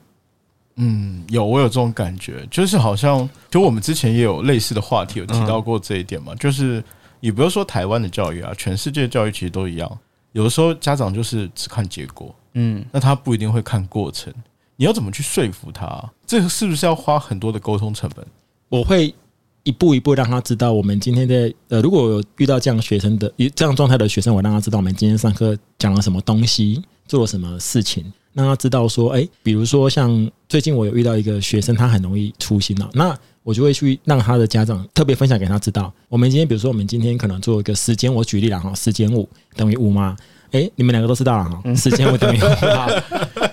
[0.77, 6.83] 嗯，有我有这种感觉，就是好像就我们之前也有类似的话题有提到过这一点嘛，就是
[7.21, 9.99] 也不要说台湾的教育啊，全世界的教育其实都一样，
[10.33, 14.33] 有的时候家长就是只看结果，嗯，那他不一定会看过程，
[14.77, 16.11] 你要怎么去说服他？
[16.27, 18.27] 这个是不是要花很多的沟通成本？
[18.69, 19.15] 我会
[19.63, 40.17] 一步一步让他知道，我们今天在呃，如果有遇到这样学生的这样状态的学生，我让他知道我们今天上课讲了什么东西，做了什么事情，让他知道说，哎、比如说像最近我有遇到一个学生，他很容易粗心了、那我就会去让他的家长特别分享给他知道，我们今天比如说我们今天可能做一个时间，我举例了哈，时间五等于五吗？
[40.53, 42.89] 哎、你们两个都知道了哈，时间五等于五哈。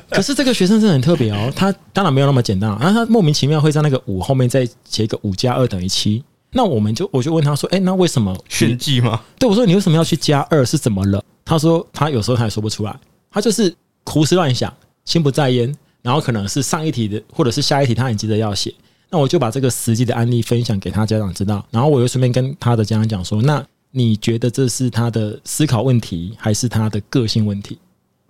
[0.10, 6.24] 可是这个学生真的很特别哦，他当然没有那么简单啊，他莫名其妙会在那个五后面再写一个五加二等于七。
[6.52, 9.22] 那我们就我就问他说，哎、那为什么炫技吗？
[9.39, 11.24] 对我说你为什么要去加二是怎么了？
[11.46, 12.96] 他说他有时候他也说不出来，
[13.32, 13.74] 他就是
[14.05, 14.73] 胡思乱想，
[15.05, 18.73] 心不在焉，然后可能是上一题的或者是下一题他很急着要写，
[19.09, 27.77] 那我就把这个实际的案例分享给他家长知道，然后我又顺便跟他的家长讲说，那你觉得这是他的思考问题还是他的个性问题？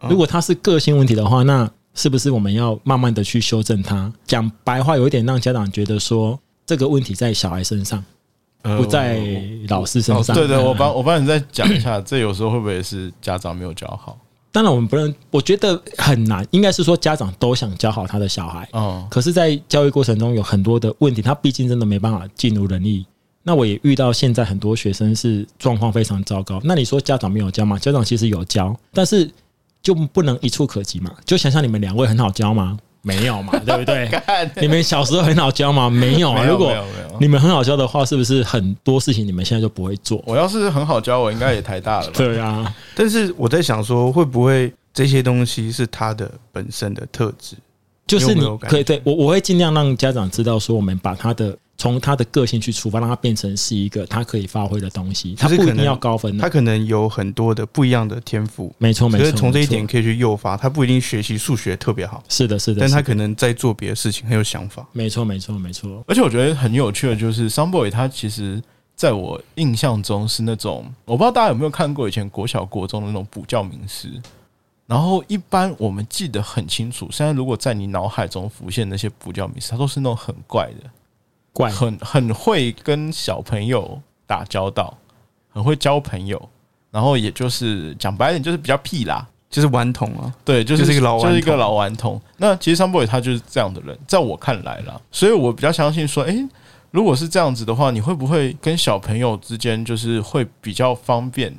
[0.10, 4.12] 如果他是个性问题的话，那是不是我们要慢慢的去修正他？
[4.26, 8.04] 讲白话有一点让家长觉得说这个问题在小孩身上，
[8.64, 9.22] 呃不在
[9.68, 10.36] 老师身上。
[10.36, 14.18] 对对，嗯我帮 我帮你再讲一下，这有时候会不会是家长没有教好？
[14.52, 16.46] 当然，我们不能，我觉得很难。
[16.52, 23.06] 应该是说，家长都想教好他的小孩，哦，可是，在教育过程中有很多的问题，他毕竟真的没办法尽如人意。
[23.44, 26.60] 那我也遇到现在很多学生是状况非常糟糕。
[26.64, 27.80] 那你说家长没有教吗？
[27.80, 29.32] 家长其实有教，但是
[29.82, 31.12] 就不能一触可及嘛。
[31.26, 32.78] 就想象你们两位很好教吗？
[33.02, 34.10] 没有嘛， 对不对？
[34.62, 35.90] 你们小时候很好教吗？
[35.92, 36.44] 没有啊。
[36.46, 36.74] 如果
[37.20, 40.24] 你们很好教的话，是不是很多事情你们现在就不会做？
[40.26, 42.14] 我要是很好教，我应该也太大了吧？
[42.16, 47.56] 对啊，但是我在想说，会不会这些东西是他的本身的特质？
[48.08, 56.48] 就是你可以对我，我会尽量让家长知道说，我们把他的从他的个性去出发，让他变成是一个他可以发挥的东西，他不一定要高分他。
[56.48, 59.32] 可能有很多的不一样的天赋，没错，没错。
[59.32, 64.86] 从这一点可以去诱发他，不一定学习数学特别好，是的，是的，但他可能在做别的事情很有想法。
[64.92, 66.04] 没错，没错，没错。
[66.08, 68.62] 而且我觉得很有趣的就是，Sunboy 他其实
[68.96, 74.08] 在我印象中是那种，我不知道大家有没有看过以前国小国中的那种补教名师。
[74.86, 80.90] 然后一般我们记得很清楚，现在如果在你脑海中浮现那些补教名师，他都是那种很怪的，
[81.54, 81.70] 怪。
[81.70, 84.98] 很很会跟小朋友打交道，
[85.50, 86.50] 很会交朋友，
[86.90, 91.30] 然后也就是讲白一点就是比较屁啦，就是顽童啊，对，就是就是一个老顽童。
[91.30, 92.22] 就是一个老顽童。
[92.38, 96.48] 那其实 Sunboy 他就是这样的人，在我看来啦，所以我比较相信说，诶，
[96.92, 101.56] 如果是这样子的话，你会不会跟小朋友之间就是会比较方便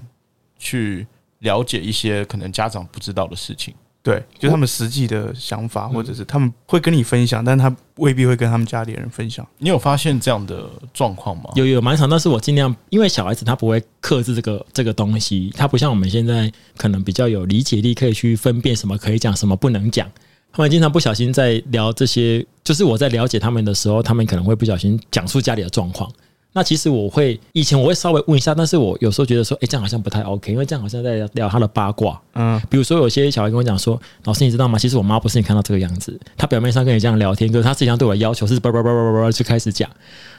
[0.59, 1.07] 去
[1.41, 3.75] 了解一些可能家长不知道的事情？
[4.03, 9.47] 对，就他们实际的想法，嗯或者是他们会跟你分享，但他未必会跟他们家里人分享。
[9.59, 11.45] 你有发现这样的状况吗？
[11.55, 20.11] 有有蛮长，但是我尽量，因为小孩子他不会克制这个这个东西，他不像我们现在可能比较有理解力，可以去分辨什么可以讲，什么不能讲。
[20.53, 26.11] 他们经常不小心在聊这些，就是我在了解他们的时候，他们可能会不小心讲出家里的状况。
[26.55, 32.21] 那其实我会以前我会稍微问一下，但是我有时候觉得说，哎、这样好像不太 OK，因为这样好像在聊聊他的八卦。
[32.35, 34.79] 嗯，比如说有些小孩跟我讲说，老师你知道吗？
[34.79, 39.89] 其实我妈不是你看到这个样子，她表面上跟你这样聊天，可是她实际上对我的要求是叭叭叭叭叭叭就开始讲。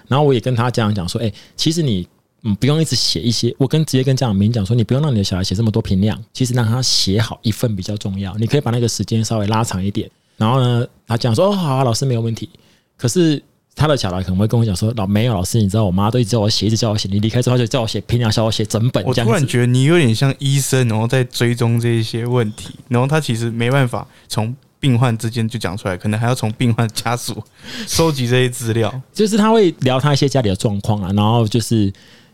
[0.08, 2.08] 然后我也跟他这样讲说，哎、其实你
[2.44, 8.36] 嗯不用一直写一些，我跟直接跟家长明讲说，你不用让你的小孩写这么多评量，其实让他写好一份比较重要。
[8.36, 10.08] 你可以把那个时间稍微拉长一点。
[10.38, 12.50] 然后呢，他讲说，哦好、啊，老师没有问题。
[12.98, 13.42] 可是
[13.76, 19.14] 他的小孩可能会跟我讲说，老没有老师，你知道我妈都一直叫我写，一直叫我写，你离开之后她就叫我写评量，叫我写整本我。
[19.14, 27.42] 突然觉得你有点像医生，然后在追踪这一些问题，然后他其实没办法从病患之间就讲出来，可能还要从病患家属
[27.88, 28.94] 收集这些资料。
[29.12, 31.92] 就是他会聊他一些家里的状况啊，然后就是，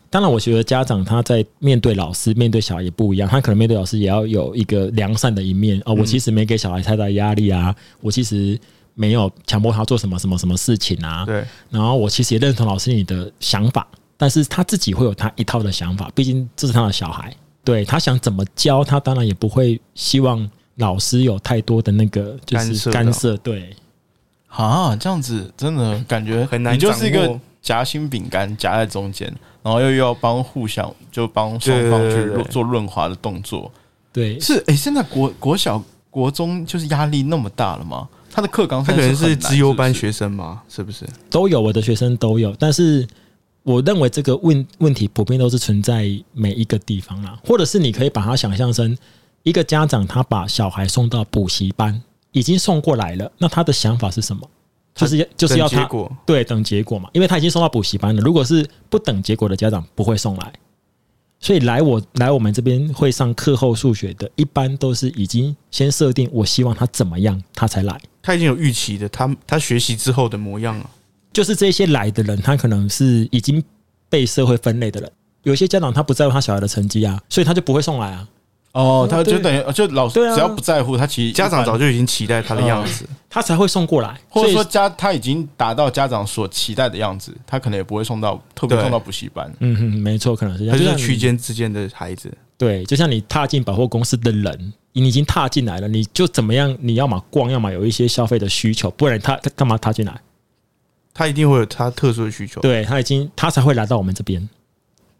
[0.09, 5.93] 当然我觉得家长他在面对老师、面对小孩也不一样，他可能面对老师也要有一个良善的一面哦。
[5.93, 8.59] 我其实没给小孩太大压力啊，我其实
[8.99, 17.33] 没有强迫他做什么什么什么事情啊，对，然后我其实也认同老师你的想法，但是他自己会有他一套的想法，毕竟这是他的小孩，
[17.63, 22.91] 对他想怎么教，他当然也不会希望老师有太多的那个就是干涉到。
[22.91, 23.75] 干涉，对
[24.47, 29.33] 啊，这样子真的感觉很难你就是一个夹心饼干夹在中间，
[29.63, 33.71] 然后又要帮互相就帮双方去做润滑的动作。
[34.11, 38.09] 对，是哎、现在国国小国中就是压力那么大了吗？
[38.31, 41.05] 他的课纲他可能是资优班学生嘛，是不是？
[41.29, 43.07] 都有，我的学生都有，但是
[43.63, 48.97] 我认为这个问问题普遍都是存在每一个地方啦，或者是你可以把它想象成
[49.43, 54.47] 一个家长他把小孩送到补习班，已经送过来了，那他的想法是什么？
[54.95, 58.21] 就是要就是要他等结果对等结果嘛，因为他已经送到补习班了。
[58.21, 60.51] 如果是不等结果的家长，不会送来。
[61.39, 67.97] 所以来我来我们这边会上课后数学的，一般都是已经先设定我希望他怎么样，他才来。
[68.21, 70.89] 他已经有预期的，他他学习之后的模样了。
[71.31, 73.63] 就是这些来的人，他可能是已经
[74.09, 75.11] 被社会分类的人。
[75.43, 78.27] 有些家长他不在乎他小孩的成绩啊，所以他就不会送来啊。
[78.71, 89.51] 哦，他就等于就老师对啊只要不在乎他，其实家长早就就已经期待他的样子，他才会送过来，或者说以家他已经达到家长所期待的样子，他可能也不会送到特别对送到补习班。
[89.59, 90.77] 嗯哼，没错，可能是这样。
[90.77, 92.31] 像你他就是区间之间的孩子。
[92.57, 96.77] 对，就像你踏进百货公司的人，你已经踏进来了，你就怎么样？
[96.81, 100.13] 你要么逛，要么有一些消费的需求，不然他他干嘛踏进来？
[101.13, 104.47] 他一定会有他特殊的需求。，对他已经他才会来到我们这边。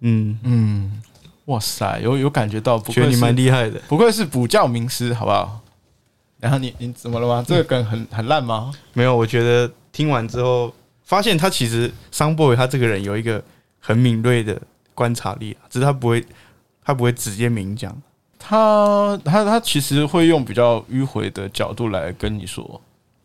[0.02, 1.02] 嗯，嗯，
[1.50, 3.82] 哇塞，有有感觉到，不觉得你蛮厉害的。
[3.88, 5.60] 不愧是补教名师，好不好？
[6.40, 7.44] 然后你你怎么了吗？
[7.46, 8.72] 这个梗很很烂吗？
[8.94, 10.72] 没有，我觉得听完之后，
[11.04, 13.44] 发现他其实桑 boy 他这个人有一个
[13.80, 14.62] 很敏锐的
[14.94, 16.24] 观察力，啊只是他不会，
[16.86, 18.00] 他不会直接明讲。
[18.38, 22.80] 他他他其实会用比较迂回的角度来跟你说，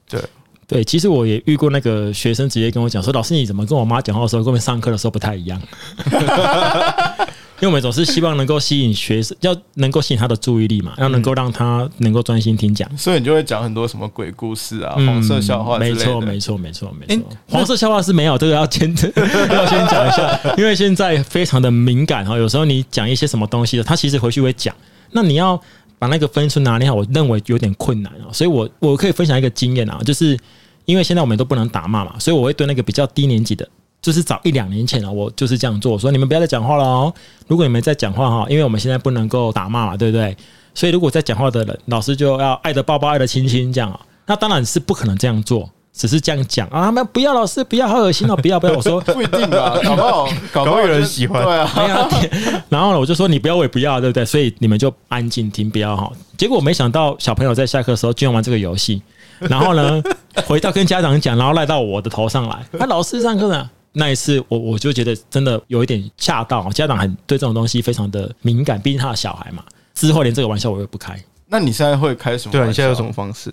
[0.08, 0.20] 对
[0.66, 5.60] 对，其实我也遇过那个学生直接跟我讲说：“老师，你怎么跟我妈讲话的时候，跟我们上课的时候不太一样？”
[7.64, 12.86] 因为我们总是希望能够吸引学生，要能够吸引他的注意力嘛，要能够让他能够专心听讲。
[12.94, 15.78] 所以你就会讲很多什么鬼故事啊、嗯黄色笑话。
[15.78, 17.24] 没错，没错，没错，没诶错。
[17.48, 18.90] 黄色笑话是没有，这个要先
[19.50, 22.36] 要先讲一下，因为现在非常的敏感哈。
[22.36, 24.76] 有时候你讲一些什么东西的，他其实回去会讲，
[25.12, 25.58] 那你要
[25.98, 28.28] 把那个分数拿捏好，我认为有点困难啊。
[28.30, 30.38] 所以我我可以分享一个经验啊，就是
[30.84, 33.66] 因为现在我们都不能打骂嘛，所以我会对那个比较低年级的。
[34.04, 37.14] 就是早一两年前啊，我就是这样做，说你们不要再讲话了哦。
[37.48, 40.36] 如果你们在讲话哈，因为我们现在不能够打骂嘛，对不对？
[40.74, 43.98] 所以如果在讲话的人，老师就要爱的抱抱，爱的亲亲这样啊。
[44.26, 48.74] 那当然是不可能这样做，只是这样讲啊，他们不要老师不要，好恶心哦，不要不要。
[48.76, 54.22] 我说不一定吧，搞不好搞不好有人喜欢对啊，没有，然后呢，我就说你不要，我也不要，对不对？
[54.22, 56.12] 所以你们就安静听，不要哈。
[56.36, 59.00] 结果没想到小朋友在下课的时候居然玩这个游戏，
[59.38, 60.02] 然后呢，
[60.46, 62.66] 回到跟家长讲，然后赖到我的头上来。
[62.72, 63.70] 那老师上课呢？
[63.96, 69.64] 那一次我我就觉得真的有一点吓到，家长很对这种东西非常的敏感，毕竟他的小孩嘛。
[69.94, 71.18] 之后连这个玩笑我也不开。
[71.46, 72.52] 那你现在会开什么？
[72.52, 73.12] 对啊，你现在有什么？
[73.12, 73.52] 方式？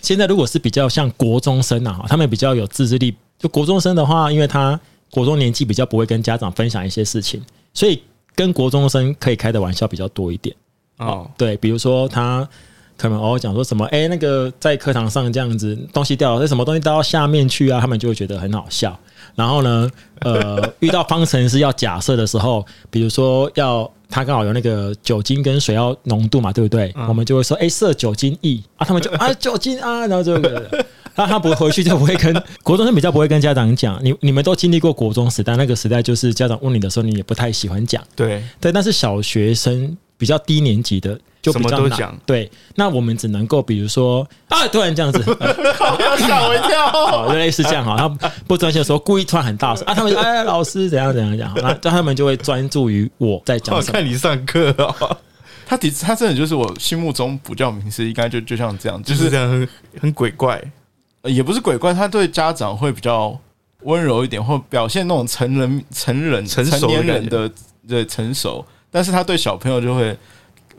[0.00, 3.14] 现在如果是比较像国中生啊，他们比较有自制力。
[3.38, 4.78] 就国中生的话，因为他
[5.10, 7.42] 国中年纪比较不会跟家长分享一些事情，
[7.74, 8.02] 所以
[8.34, 10.54] 跟国中生可以开的玩笑比较多一点。
[10.98, 12.48] 哦，对，比如说他
[12.96, 18.98] 可能偶尔讲说什么，哎、那个在课堂上这样子东西掉了，那什么东西掉到下面去啊，他们就会觉得很好笑。
[19.34, 19.88] 然后呢，
[20.20, 26.92] 呃， 遇到方程式要假设的时候，比如说要他刚好有那个酒精跟水要浓度嘛，对不对？
[27.08, 30.38] 我们就会说，哎、设酒精 E 啊，他们就啊 酒精啊，然后就
[31.14, 38.02] 那他不会回去就不会跟国中生比较不会跟家长讲，你你们都经历过国中时代，那个时代就是家长问你的时候，你也不太喜欢讲。
[38.16, 42.16] 对，对，但是小学生比较低年级的就比较难什么都讲。
[42.24, 45.52] 对，那我们只能够比如说啊，突然这样子，呃
[45.96, 46.86] 不要吓我一跳！
[46.94, 49.84] 哦，就类似这样哈，他不专心的时候故意突然很大声。
[49.84, 53.94] 啊，他们就哎老师怎样怎样讲，那他们就会专注于我在讲我什么。
[53.94, 55.16] 看你上课哦，
[55.66, 59.68] 他的他真的就是我心目中补教名师，应该就就像这样，就就是是这样，很
[60.02, 60.62] 很鬼怪。
[61.22, 63.36] 呃也不是鬼怪，他对家长会比较
[63.82, 67.50] 温柔一点，或表现那种成人、成人、成成年人的
[67.88, 70.16] 的成熟，但是他对小朋友就会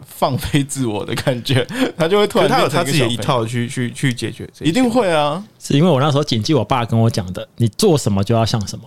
[0.05, 8.85] 放飞自我的感觉， 他就会突然他有他自己的一套去去去解决这，一定会啊，是因为我那时候谨记我爸跟我讲的，你做什么就要像什么。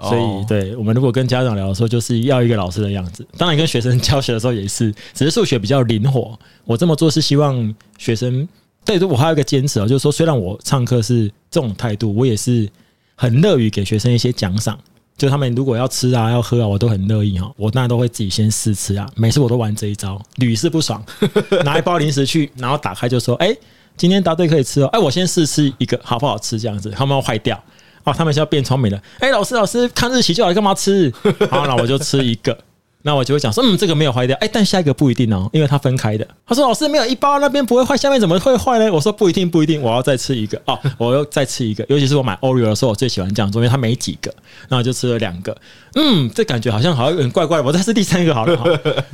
[0.00, 3.24] 所以哦，对我们如果跟家长聊的时候，就是要一个老师的样子。
[3.38, 6.36] 当然，跟学生教学的时候也是，只是数学比较灵活。
[6.64, 8.48] 我这么做是希望学生，
[8.84, 12.68] 对，我还有一个坚持啊，就是说，虽然我上课是这种态度，我也是
[13.14, 14.76] 很乐于给学生一些奖赏。
[15.22, 17.48] 就他们如果要吃啊、要喝啊，我都很乐意哈。
[17.56, 21.00] 我当然都会自己先试吃啊，每次我都玩这一招，屡试不爽。
[21.64, 23.56] 拿一包零食去，然后打开就说：“哎、
[23.96, 26.58] 今天答对可以吃哦。”哎，我先试吃一个，好不好吃？
[26.58, 27.56] 这样子，他们要坏掉。
[28.02, 29.00] 哦，他们是要变聪明了。
[29.20, 31.08] 哎、老师，老师，看日期就好，干嘛吃？
[31.48, 32.58] 好，那我就吃一个。
[33.02, 36.26] 那我就会讲说，嗯，这个没有坏掉，哎，但下一个不一定哦，因为它分开的。
[36.46, 38.92] 他说老师没有一包那边不会坏，下面怎么会坏呢？
[38.92, 41.84] 我说不一定，不一定，我要再吃一个哦，我要再吃一个。
[41.88, 44.32] 尤其是我买 Oreo 的时候，我最喜欢这样做，因为它没几个，
[44.68, 45.56] 然后就吃了两个。
[45.94, 48.66] 嗯，这感觉好像好像有点怪怪的，我再吃第三个好了，好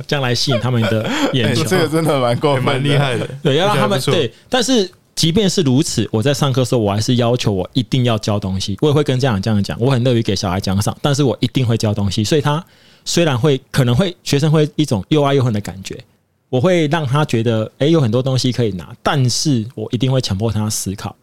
[0.07, 1.63] 这样来吸引他们的眼球。
[1.69, 4.89] 这个真的蛮够蛮厉害的，对，要让他们对，但是。
[5.15, 8.77] 即便是如此，我在上课的时候，我还是要求我一定要教东西。
[8.79, 12.23] 我也会跟家长这样讲，我很乐于给小孩奖赏，但是我一定会教东西。
[12.23, 12.63] 所以他
[13.09, 15.99] 虽然会可能会学生会一种又爱又恨的感觉，
[16.47, 21.15] 我会让他觉得，诶，有很多东西可以拿，但是我一定会强迫他思考。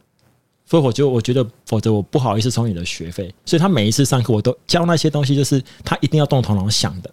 [0.69, 3.33] 所以我就我觉得，否则我不好意思收你的学费。
[3.45, 7.11] 所以他每一次上课，我都教那些东西，就是他一定要动头脑想的。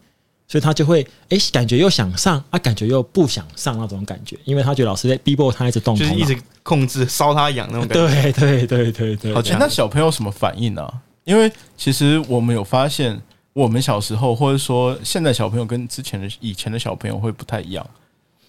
[0.47, 8.31] 所以他就会诶，感觉又想上啊，感觉又不想上那种感觉，因为他觉得老师在逼迫他一直动头脑，就是一直控制烧他痒那种感觉。
[8.31, 10.91] 对对对对对，对好强那小朋友什么反应呢、
[11.25, 13.21] 因为其实我们有发现，
[13.53, 17.87] 我们小时候或者说现在小朋友跟之前的以前的小朋友会不太一样。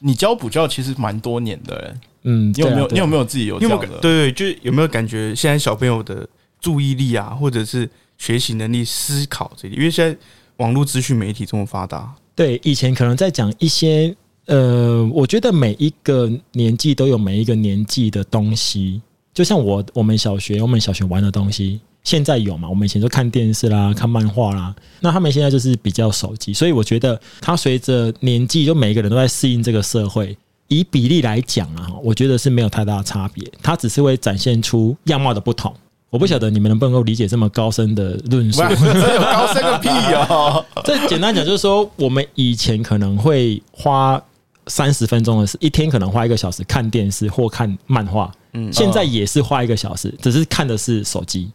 [0.00, 1.94] 你教补教其实蛮多年的、欸，
[2.24, 2.88] 嗯，你有没有？
[2.88, 3.24] 你有没有？
[3.24, 4.00] 自己有你有没有这样的？
[4.00, 6.28] 感对对，就是有没有感觉现在小朋友的
[6.61, 7.88] 注意力啊，或者是
[8.18, 10.18] 学习能力、思考这些，因为现在
[10.59, 14.14] 网络资讯媒体这么发达，对，以前可能在讲一些
[14.46, 19.00] 呃，我觉得每一个年纪都有每一个年纪的东西，
[19.32, 22.68] 就像我我们小学我们小学玩的东西，现在有嘛？
[22.68, 30.36] 我们以前就看电视啦、看漫画啦，那他们现在就是比较手机，所以我觉得他随着年纪，就每一个人都在适应这个社会。
[30.68, 35.72] 以比例来讲啊，我觉得是没有太大的差别，它只是会展现出样貌的不同。
[36.09, 38.62] 我不晓得你们能不能够理解这么高深的论述。
[38.70, 39.88] 这有高深个屁
[40.28, 40.64] 哦！
[40.84, 44.20] 这简单讲就是说，我们以前可能会花
[44.68, 51.50] 三十分钟的时，一天可能花一个小时看电视或看漫画，嗯现在也是花一个小时，只是看的是手机，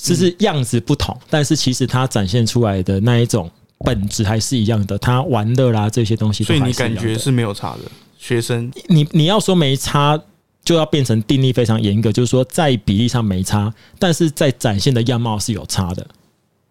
[0.00, 7.80] 只是样子不同，但是其实它展现出来的那一种本质还是一样的，它玩乐啦这些东西所以你感觉是没有差的。
[8.18, 10.18] 学生你你要说没差，
[10.64, 16.06] 就要变成定义非常严格，就是说在比例上没差，但是在展现的样貌是有差的。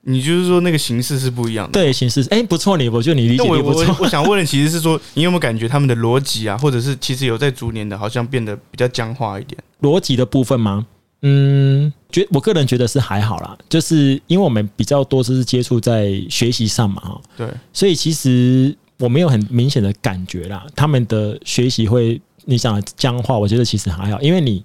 [0.01, 1.73] 你就是说那个形式是不一样的。
[1.73, 3.95] 对，形式哎、不错，你我觉得你理那我我解力不错。
[3.99, 9.61] 我想问的其实是说，你有没有感觉他们的逻辑啊，或者是其实有在逐年的，好像变得比较僵化一点？
[9.81, 10.85] 逻辑的部分吗？
[11.27, 24.63] 嗯，觉我个人觉得是还好啦，就是因为我们比较多就是接触在学习上嘛，哈，对，所以其实我没有很明显的感觉啦，他们的学习会你想僵化，我觉得其实还好，因为你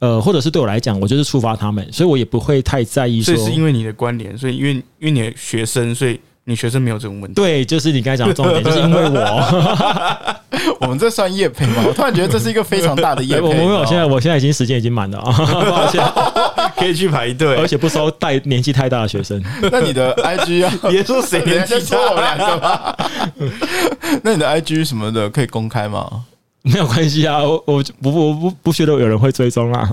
[0.00, 7.34] 呃，或者是对我来讲，我就是触发他们，所以我也不会太在意说所以，是因为你的关联，所以因为因为你的学生，所以你学生没有这种问题。
[7.34, 10.34] 对，就是你刚才讲的重点，就是因为我，
[10.80, 11.84] 我们这算叶配吗？
[11.86, 13.46] 我突然觉得这是一个非常大的叶配。
[13.46, 16.02] 我 没有，现在我现在已经时间已经满了啊，抱歉，
[16.76, 19.42] 可以去排队， 而且不收带年纪太大的学生。
[19.70, 22.96] 那你的 IG 啊，别说谁人年纪家说我们两个吧？
[24.22, 26.24] 那你的 IG 什么的可以公开吗？
[26.62, 29.88] 没有关系啊，我我不不我不不觉得有人会追踪啊。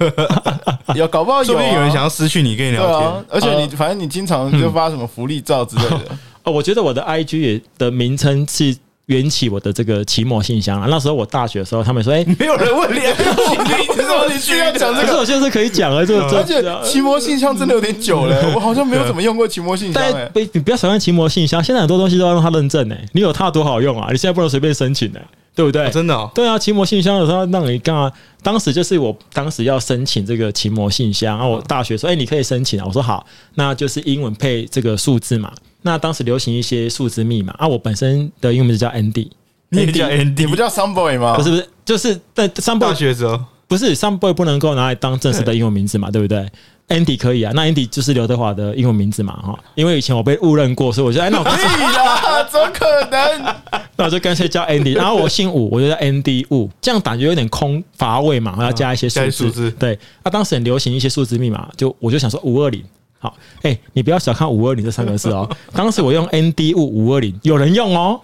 [0.93, 3.07] 有，搞不好有、啊，说不定有人想要失去你跟你聊天。
[3.07, 6.01] 啊，而且你反正你经常就发什么福利照之类的，
[6.45, 8.75] 哦，我觉得我的 IG 也的名称是
[9.07, 10.87] 缘起我的这个奇摩信箱啊。
[10.89, 15.07] 那时候我大学的时候，他们说，哎、没有人问你， 你怎么你需要讲这个？
[15.07, 20.01] 可是我现在是可以讲了，这个而且奇摩信箱真的有点久了、我好像没有怎么用过奇摩信箱、
[20.33, 24.09] 但你不要小看奇摩信箱，现在很多东西都要用它认证诶、你有它多好用啊！
[24.11, 25.21] 你现在不能随便申请诶、
[25.55, 25.89] 对不对？
[25.89, 28.11] 真的哦，对啊，期末信箱的时候让你干嘛？
[28.43, 32.85] 当时就是我当时要申请这个期末信箱，然后我大学说，哎、你可以申请啊。
[32.85, 33.25] 我说好，
[33.55, 35.51] 那就是英文配这个数字嘛。
[35.81, 39.29] 那当时流行一些数字密码啊，我本身的英文名字叫 Andy，
[39.69, 41.37] 你也叫 Andy，不叫 Sunboy 吗？
[41.37, 46.47] 不是不是，就是在 Sunboy 大学的时候，不是上 boy 不能够拿来当正式的英文名字嘛，对不对
[46.89, 53.55] ？Andy 可以啊，那 Andy 就是刘德华的英文名字嘛，哈，因为以前我被误认过，所以我就哎，那我干脆屁啦，怎么可能？
[53.97, 59.71] 那我就干脆叫 Andy，然后我姓武，我就叫 Andy 武，这样感觉有点空乏味嘛，我要加一些数字。
[59.71, 62.83] 对，那、当时很流行一些数字密码，就我就想说五二零。
[63.17, 65.49] 好，哎、你不要小看五二零这三个字哦。
[65.73, 68.19] 当时我用 ND 五五二零，有人用哦，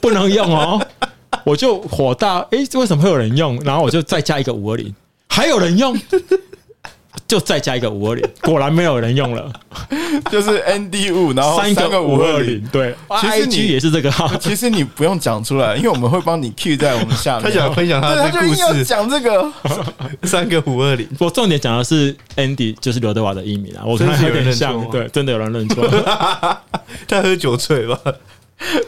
[0.00, 0.80] 不能用哦，
[1.44, 2.40] 我就火大。
[2.50, 3.58] 哎、为什么会有人用？
[3.64, 4.94] 然后我就再加一个五二零，
[5.28, 5.98] 还有人用，
[7.26, 9.52] 就再加一个五二零， 果然没有人用了，
[10.30, 12.62] 就是 ND 五，然后三个个五五二零。。
[12.70, 14.28] 对其实你也是这个号。
[14.36, 17.42] 其实你不用讲出来，因为我们会帮你 Q 在我们下面。
[17.48, 19.50] 他想分享他的故事，讲这个。
[20.22, 25.86] 三个五二零，我重点讲的是 Andy，就是刘德华的艺名啊，我跟他有点像对，真的有人认错。
[27.06, 27.98] 他喝酒醉吧？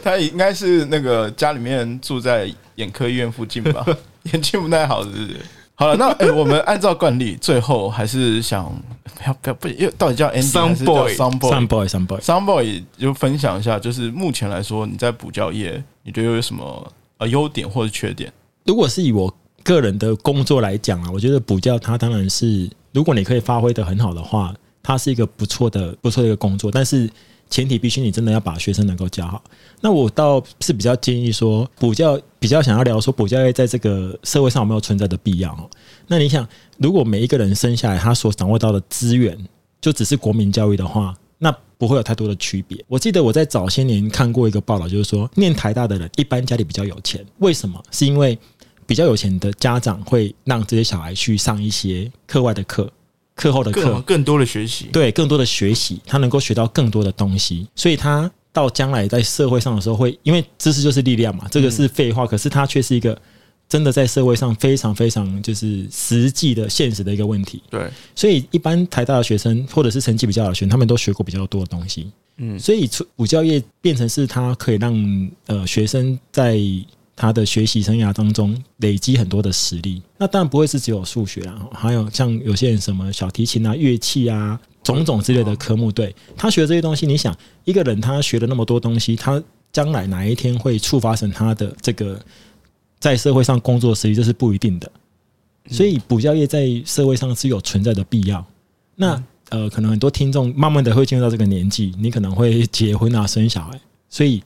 [0.03, 3.85] 他应该是那个家里面住在眼科医院附近吧，
[4.33, 5.37] 眼睛不太好，是不是？
[5.81, 8.71] 好了，那哎、我们按照惯例，最后还是想
[9.15, 12.19] 不要不要不，又到底叫 Andy 还是叫 boy Some Some Boy？boy, some boy。
[12.19, 18.31] Some Boy 就分享一下，就是目前来说，你在补教业，你觉得有什么呃优点或者缺点？
[18.63, 24.53] 如果是以我个人的工作来讲啊，我觉得补教它当然是，如果你可以发挥的很好的话，
[24.83, 27.09] 它是一个不错的不错的一个工作，但是
[27.51, 29.43] 前提必须你真的要把学生能够教好。
[29.81, 35.69] 那我倒是比较建议说，补教比较想要聊说补教业在这个社会上有没有存在的必要哦。
[36.07, 36.47] 那你想，
[36.77, 39.37] 如果每一个人生下来他所掌握到的资源
[39.79, 42.83] 就只是国民教育的话，那不会有太多的区别。
[42.87, 47.83] 我记得我在早些年看过一个报道，就是说念台大的人一般家里比较有钱，为什么？
[47.91, 48.37] 是因为
[48.85, 52.91] 比较有钱的家长会让这些小孩去上一些课外的课、
[53.41, 53.81] 课后的课。
[53.81, 63.19] 更，更多的学习，对更多的学习，他能够学到更多的东西，所以他到将来在社会上的时候会，因为知识就是力量嘛，这个是废话，可是他却是一个
[63.67, 67.63] 真的在社会上非常非常就是实际的现实的一个问题。
[67.69, 72.11] 对，所以一般台大的学生或者是成绩比较好的学生，他们都学过比较多的东西。
[72.37, 72.59] 嗯。
[72.59, 76.59] 所以出补教业变成是他可以让呃学生在
[77.21, 80.01] 他的学习生涯当中累积很多的实力。
[80.17, 84.59] 那当然不会是只有数学啊，还有像有些人什么小提琴啊、乐器啊。
[84.83, 89.39] 种种之类的科目，对他学这些东西，你想一个人他学了那么多东西，他
[89.71, 92.19] 将来哪一天会触发成他的这个
[92.99, 94.91] 在社会上工作实力，这是不一定的。
[95.69, 98.43] 所以补教业在社会上是有存在的必要。
[98.95, 104.41] 那呃，可能很多听众慢慢的会进入到这个年纪，你可能会结婚啊、生小孩，所以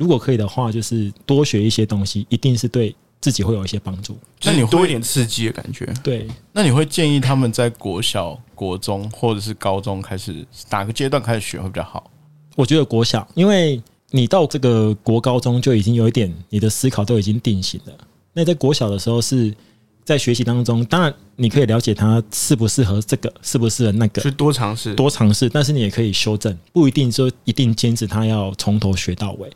[0.00, 4.16] 如果可以的话，就是多学一些东西，一定是对自己会有一些帮助。
[4.42, 5.84] 那那你多一点刺激的感觉。
[6.02, 12.10] 对，那你会建议他们在国小、国中或者是高中开始哪个阶段开始学会比较好？
[12.56, 13.78] 我觉得国小，因为
[14.10, 17.92] 你到这个国高中就已经有一点你的思考都已经定型了。
[18.32, 19.54] 那在国小的时候是
[20.02, 29.50] 在学习当中，当然你可以了解他适不适合这个，适不适合那个，去多尝试，多尝试，但是你也可以修正，不一定说一定坚持他要从头学到尾。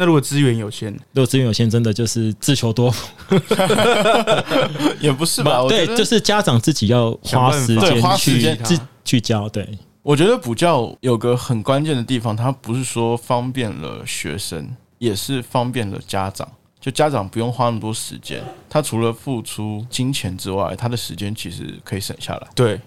[0.00, 3.06] 那如果资源有限，如果资源有限，真的就是自求多福。
[4.98, 5.62] 也不是吧？
[5.68, 9.46] 对就是家长自己要花时间去花时间自去教。
[9.50, 9.68] 对，
[10.00, 16.48] 我觉得补教有个很关键的地方，它不是说方便了学生，也是方便了家长。
[16.80, 22.48] 就家长不用花那么多时间，他除了付出金钱之外，他的时间其实可以省下来。
[22.54, 22.80] 对，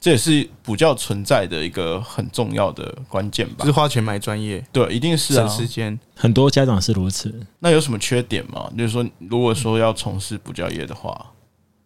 [0.00, 3.72] 这也是补教存在的一个很重要的关键吧就是？
[3.72, 5.58] 花钱买专业，对，一定是啊省。
[5.58, 5.98] 时间。
[6.14, 7.34] 很多家长是如此。
[7.58, 8.70] 那有什么缺点吗？
[8.78, 11.26] 就是说，如果说要从事补教业的话，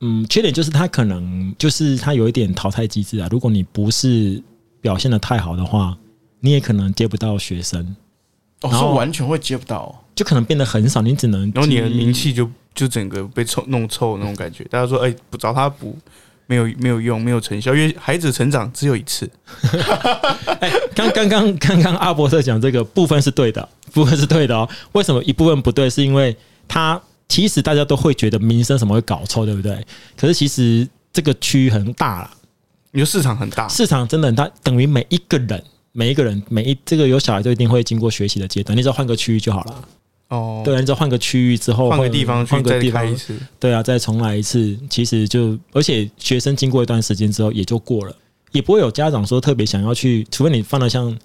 [0.00, 3.26] 嗯，缺点就是他可能就是他有一点淘汰机制啊。
[3.32, 4.40] 如果你不是
[4.80, 5.96] 表现的太好的话，
[6.38, 7.96] 你也可能接不到学生，
[8.60, 10.04] 哦，然后是完全会接不到。
[10.14, 14.62] 就可能变得很少，你只能然后你的名气就就整个被臭弄臭那种感觉。
[14.64, 15.98] 大家说，哎、不找他补
[16.46, 19.28] 没有没有用，没有成效，因为孩子成长只有一次。
[20.60, 24.68] 哎，刚刚刚刚刚阿伯特讲这个部分是对的，部分是对的哦。
[24.92, 25.88] 为什么一部分不对？
[25.88, 26.36] 是因为
[26.68, 29.84] 他其实大家都会觉得民生什么会搞错，对不对？
[30.16, 32.30] 可是其实这个区域很大啦，
[32.92, 35.62] 你说市场很大，市场真的很大，等于每一个人。
[35.96, 39.84] 每一个人，每一这个有小孩就一定会经过学习的阶段，你只要换个区域就好了。
[40.28, 43.38] 哦，对啊，你只要换个区域之后，换个地方换个地方开一，次。
[43.60, 48.16] 对啊，再重来一次，其实就而且学生经过一段时间之后也就过了，
[48.52, 51.16] 也不会有家长说特别想要去，除非你犯了像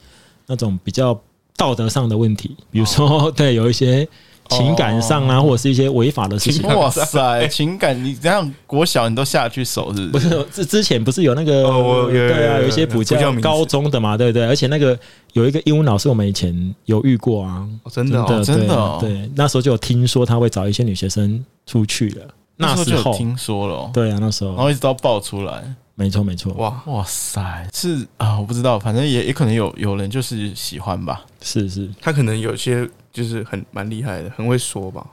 [0.48, 1.20] 那种比较
[1.56, 4.08] 道德上的问题，比如说、 对有一些
[4.50, 6.68] 情感上啊，或者是一些违法的事情。
[6.76, 10.30] 哇塞，情感你这样国小你都下去手是不是？
[10.30, 14.46] 不是之之前不是有那个、哦我有有对啊，有一些补补教高中的嘛，对不对？
[14.48, 14.98] 而且那个
[15.34, 22.26] 有一个英文老师，我们以前有遇过啊，哦真的哦对真的哦对，那时候就有听说他会找一些女学生出去了。
[22.58, 25.64] 那时候时候，就有听说了哦，对啊，那时候然后一直到爆出来。
[25.96, 31.26] 没错没错，哇，哇塞，是啊，我不知道，反正也也可能有有人就是喜欢吧。
[31.42, 35.06] 是是，他可能有些就是很蛮厉害的，很会说吧。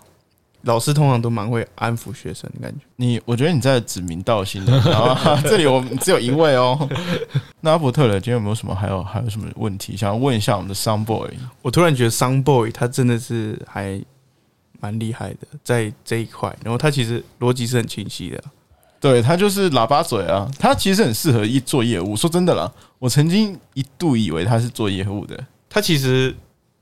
[0.63, 2.85] 老师通常都蛮会安抚学生的感觉。
[2.97, 6.89] 你我觉得你在指名道姓的， 然后这里我们只有一位哦。
[7.61, 11.31] 那阿伯特勒今天有没有什么还有还有什么问题想要问一下我们的 Sound Boy？
[11.63, 14.03] 我突然觉得 Sun Boy 他真的是还
[14.81, 16.53] 蛮厉害的，在这一块。
[16.65, 18.43] 然后他其实逻辑是很清晰的。
[18.99, 22.17] 对他就是喇叭嘴啊，他其实很适合一做业务。
[22.17, 25.39] 说真的啦，我曾经一度以为他是做业务的，
[25.69, 26.35] 他其实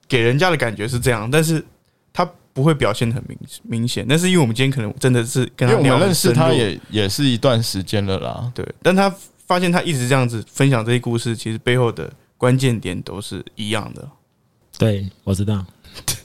[0.08, 1.64] 给人家的感觉是这样，但是
[2.12, 4.06] 他不会表现得很明明显。
[4.08, 8.50] 但是因为我们今天可能真的是跟他聊认识他也也是一段时间了啦。
[8.54, 9.12] 对，但他
[9.46, 14.08] 发现他一直这样子分享这些故事，其实背后的关键点都是一样的。
[14.78, 15.64] 对我知道。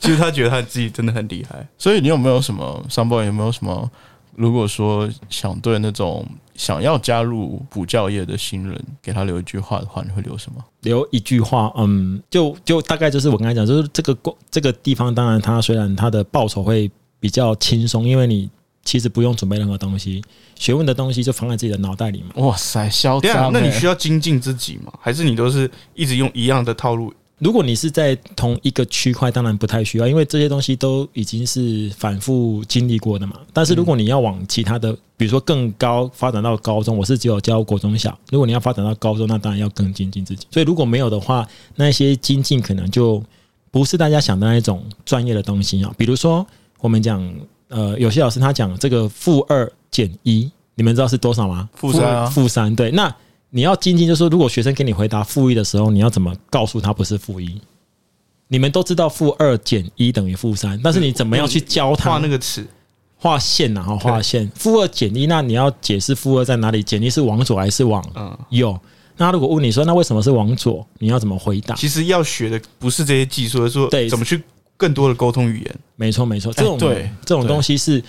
[0.00, 1.66] 其实他觉得他自己真的很厉害。
[1.76, 3.90] 所以你有没有什么 Sound Boy 有没有什么
[4.34, 6.26] 如果说想对那种
[6.56, 10.64] 想要加入补教业的新人给他留一句话的话，你会留什么？
[10.80, 16.90] 留一句话，嗯，就就大概就是我刚才讲，就是这个过这个地方，当然它虽然它的报酬会
[17.20, 18.48] 比较轻松，因为你
[18.84, 20.22] 其实不用准备任何东西，
[20.54, 22.28] 学问的东西就放在自己的脑袋里嘛。
[22.36, 23.50] 哇塞，嚣对啊，！
[23.52, 24.92] 那你欸需要精进自己吗？
[25.00, 27.12] 还是你都是一直用一样的套路？
[27.38, 33.38] 如果你是在同一个区块，当然不太需要，因为这些东西都已经是反复经历过的嘛。
[33.52, 38.18] 但是如果你要往其他的，比如说更高发展到高中，我是只有教国中小。
[38.30, 40.46] 如果你要发展到高中，那当然要更精进自己。
[40.50, 43.22] 所以如果没有的话，那些精进可能就
[43.70, 45.92] 不是大家想的那一种专业的东西啊。
[45.98, 46.46] 比如说
[46.80, 47.22] 我们讲，
[47.68, 51.68] 呃，有些老师他讲这个负二减一，你们知道是多少吗？
[51.74, 52.90] 负三负三对。
[52.92, 53.14] 那
[53.56, 57.58] 你要精进，就是说，如果学生给你回答负一的时候，你要怎么告诉他不是负一？
[58.48, 62.66] 你们都知道负二减一等于负三，但是你怎么样去教他画那个尺，
[63.16, 66.82] 画线然后画线，负二减一，那你要解释负二在哪里？
[66.82, 68.78] 减一是往左还是往嗯，右？
[69.16, 70.86] 那如果问你说，那为什么是往左？
[70.98, 71.74] 你要怎么回答？
[71.76, 74.42] 其实要学的不是这些技术，而是说对怎么去
[74.76, 75.76] 更多的沟通语言。
[75.96, 78.04] 没错，没错，这种、对这种东西是，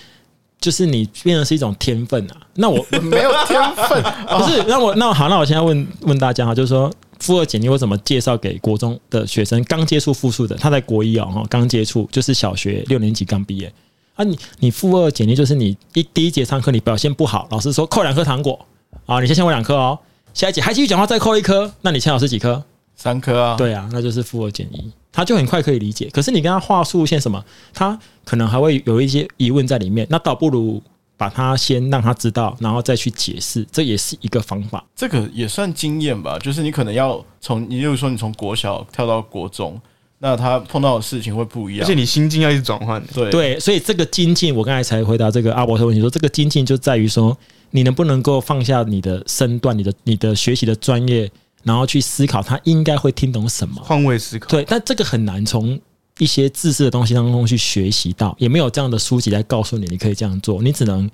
[0.60, 2.36] 就是你变成是一种天分啊。
[2.56, 4.02] 那我 没有天分，
[4.38, 9.64] 不是，那我那好，那我现在问问大家哈，就是说负二减一我怎么介绍给国中的学生？
[9.66, 13.72] 刚接触复数的，他在国一哦，哈，刚接触就是小学六年级刚毕业。
[14.16, 18.60] 啊你，你负二减一就是你一第一节上课你表现不好，老师说扣两颗糖果。
[19.06, 19.98] 啊，你先欠我两颗哦，
[20.34, 22.64] 下一节还继续讲话再扣一颗，那你欠老师几颗？
[22.96, 26.08] 三颗啊，对啊，那就是负二减一，他就很快可以理解。
[26.14, 27.44] 可是你跟他话术线什么，
[27.74, 30.80] 他可能还会有一些疑问在里面，那倒不如
[31.18, 34.86] 把他先让他知道，然后再去解释，这也是一个方法。
[34.96, 39.82] 这个也算经验吧，就是你可能要从，你例如说你从国小跳到国中，
[40.20, 43.04] 那他碰到的事情会不一样，而且你心境要一直转换。
[43.12, 47.36] 对对，所以这个精进，我刚才才回答这个阿伯特问题，说这个精进就在于说，
[47.72, 51.32] 你能不能够放下你的身段、你的你的学习的专业，
[51.64, 53.82] 然后去思考他应该会听懂什么。
[53.84, 55.80] 换位思考，对，但这个很难从
[56.18, 61.10] 一些知识的东西当中去学习到，也没有这样的书籍来告诉你你可以这样做，你只能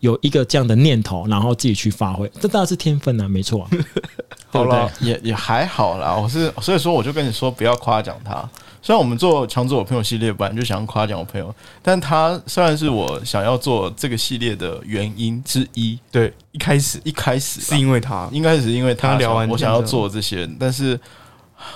[0.00, 2.30] 有一个这样的念头，然后自己去发挥。
[2.40, 3.68] 这当然是天分啊，没错、啊。
[3.70, 6.14] 对不对好了，也也还好啦。
[6.14, 8.48] 我是所以说，我就跟你说不要夸奖他。
[8.84, 21.00] 虽然我们做强做我朋友系列本来就想要夸奖我朋友，但他虽然是我想要做这个系列的原因之一，对，一开始一开始是因为他，应该是因为他聊完我想要做这些，但是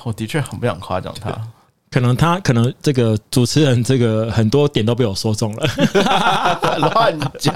[0.05, 1.35] 我的确很不想夸奖他。
[1.91, 5.67] 可能他可能这个主持人这个很多点都被我说中了。
[6.95, 7.55] 乱讲。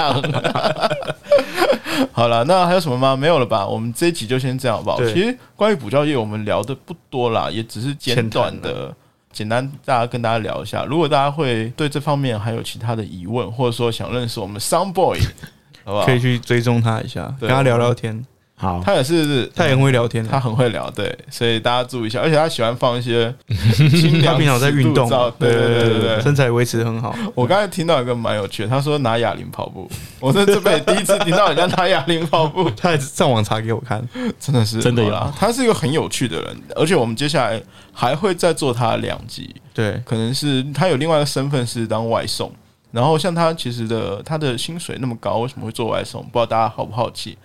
[2.11, 3.14] 好了，那还有什么吗？
[3.14, 3.66] 没有了吧？
[3.66, 4.96] 我们这一集就先这样好不好？
[5.05, 8.96] 其实关于补教业，我们聊的不多啦，也只是简短的。
[9.33, 10.85] 简单，大家跟大家聊一下。
[10.85, 15.18] 如果大家会对这方面还有其他的疑问，或者说想认识我们 Sound Boy，
[15.85, 16.07] 好不好？
[16.07, 18.24] 可以去追踪他一下，跟他聊聊天。
[18.62, 22.20] 好，他也是，他也很会聊天他，很会聊，对，所以大家注意一下。
[22.20, 23.34] 而且他喜欢放一些
[23.74, 26.20] 清凉他平常在运动对对对对对。
[26.20, 27.12] 身材维持得很好。
[27.34, 29.90] 我刚才听到一个蛮有趣的，他说拿哑铃跑步，
[30.20, 34.00] 我在这辈子第一次听到人家拿哑铃跑步， 他还上网查给我看，
[34.38, 37.60] 真的是真的啦他是一个很有趣的人，而且我们接下来
[37.92, 42.52] 还会再做他两集，对，可能是他有另外一个身份是当外送，
[42.92, 46.22] 然后像他其实的他的薪水那么高，为什么会做外送？
[46.22, 47.36] 不知道大家好不好奇？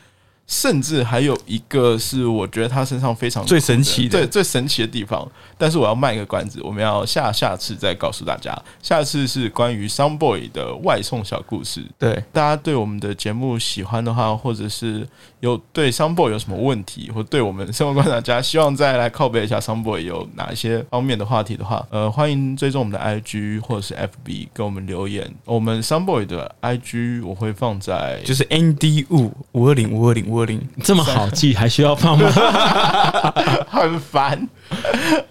[0.48, 4.18] 甚至还有一个是我觉得他身上非常最神奇的。
[4.20, 8.58] 对最神奇的地方，但是我要卖一个关子，我们要下下次再告诉大家。
[8.82, 15.06] 下次是关于 Some Boy 的外送小故事，对，大家对我们的节目喜欢的话，或者是
[15.42, 25.30] 有对 Sunboy 有什么问题，或对我们生活观察家希望再来靠背一下 Sunboy 有哪一些方面的话题的话，呃，欢迎追踪我们的 IG 或者是 FB 给我们留言。
[25.44, 32.30] 我们 Sunboy 的 IG 我会放在就是 ND 五五二零五二零五二零，这么好记，还需要放吗？
[33.70, 34.48] 很烦。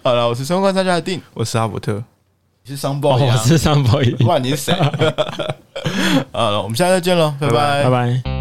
[0.03, 2.03] 好了，我是生活观察家的定，我是阿伯特，
[2.65, 4.73] 你是哦 Sunboy，、啊、我是上播音，不管你是谁？
[6.31, 8.36] 好了，我们下次再见喽，拜拜拜拜。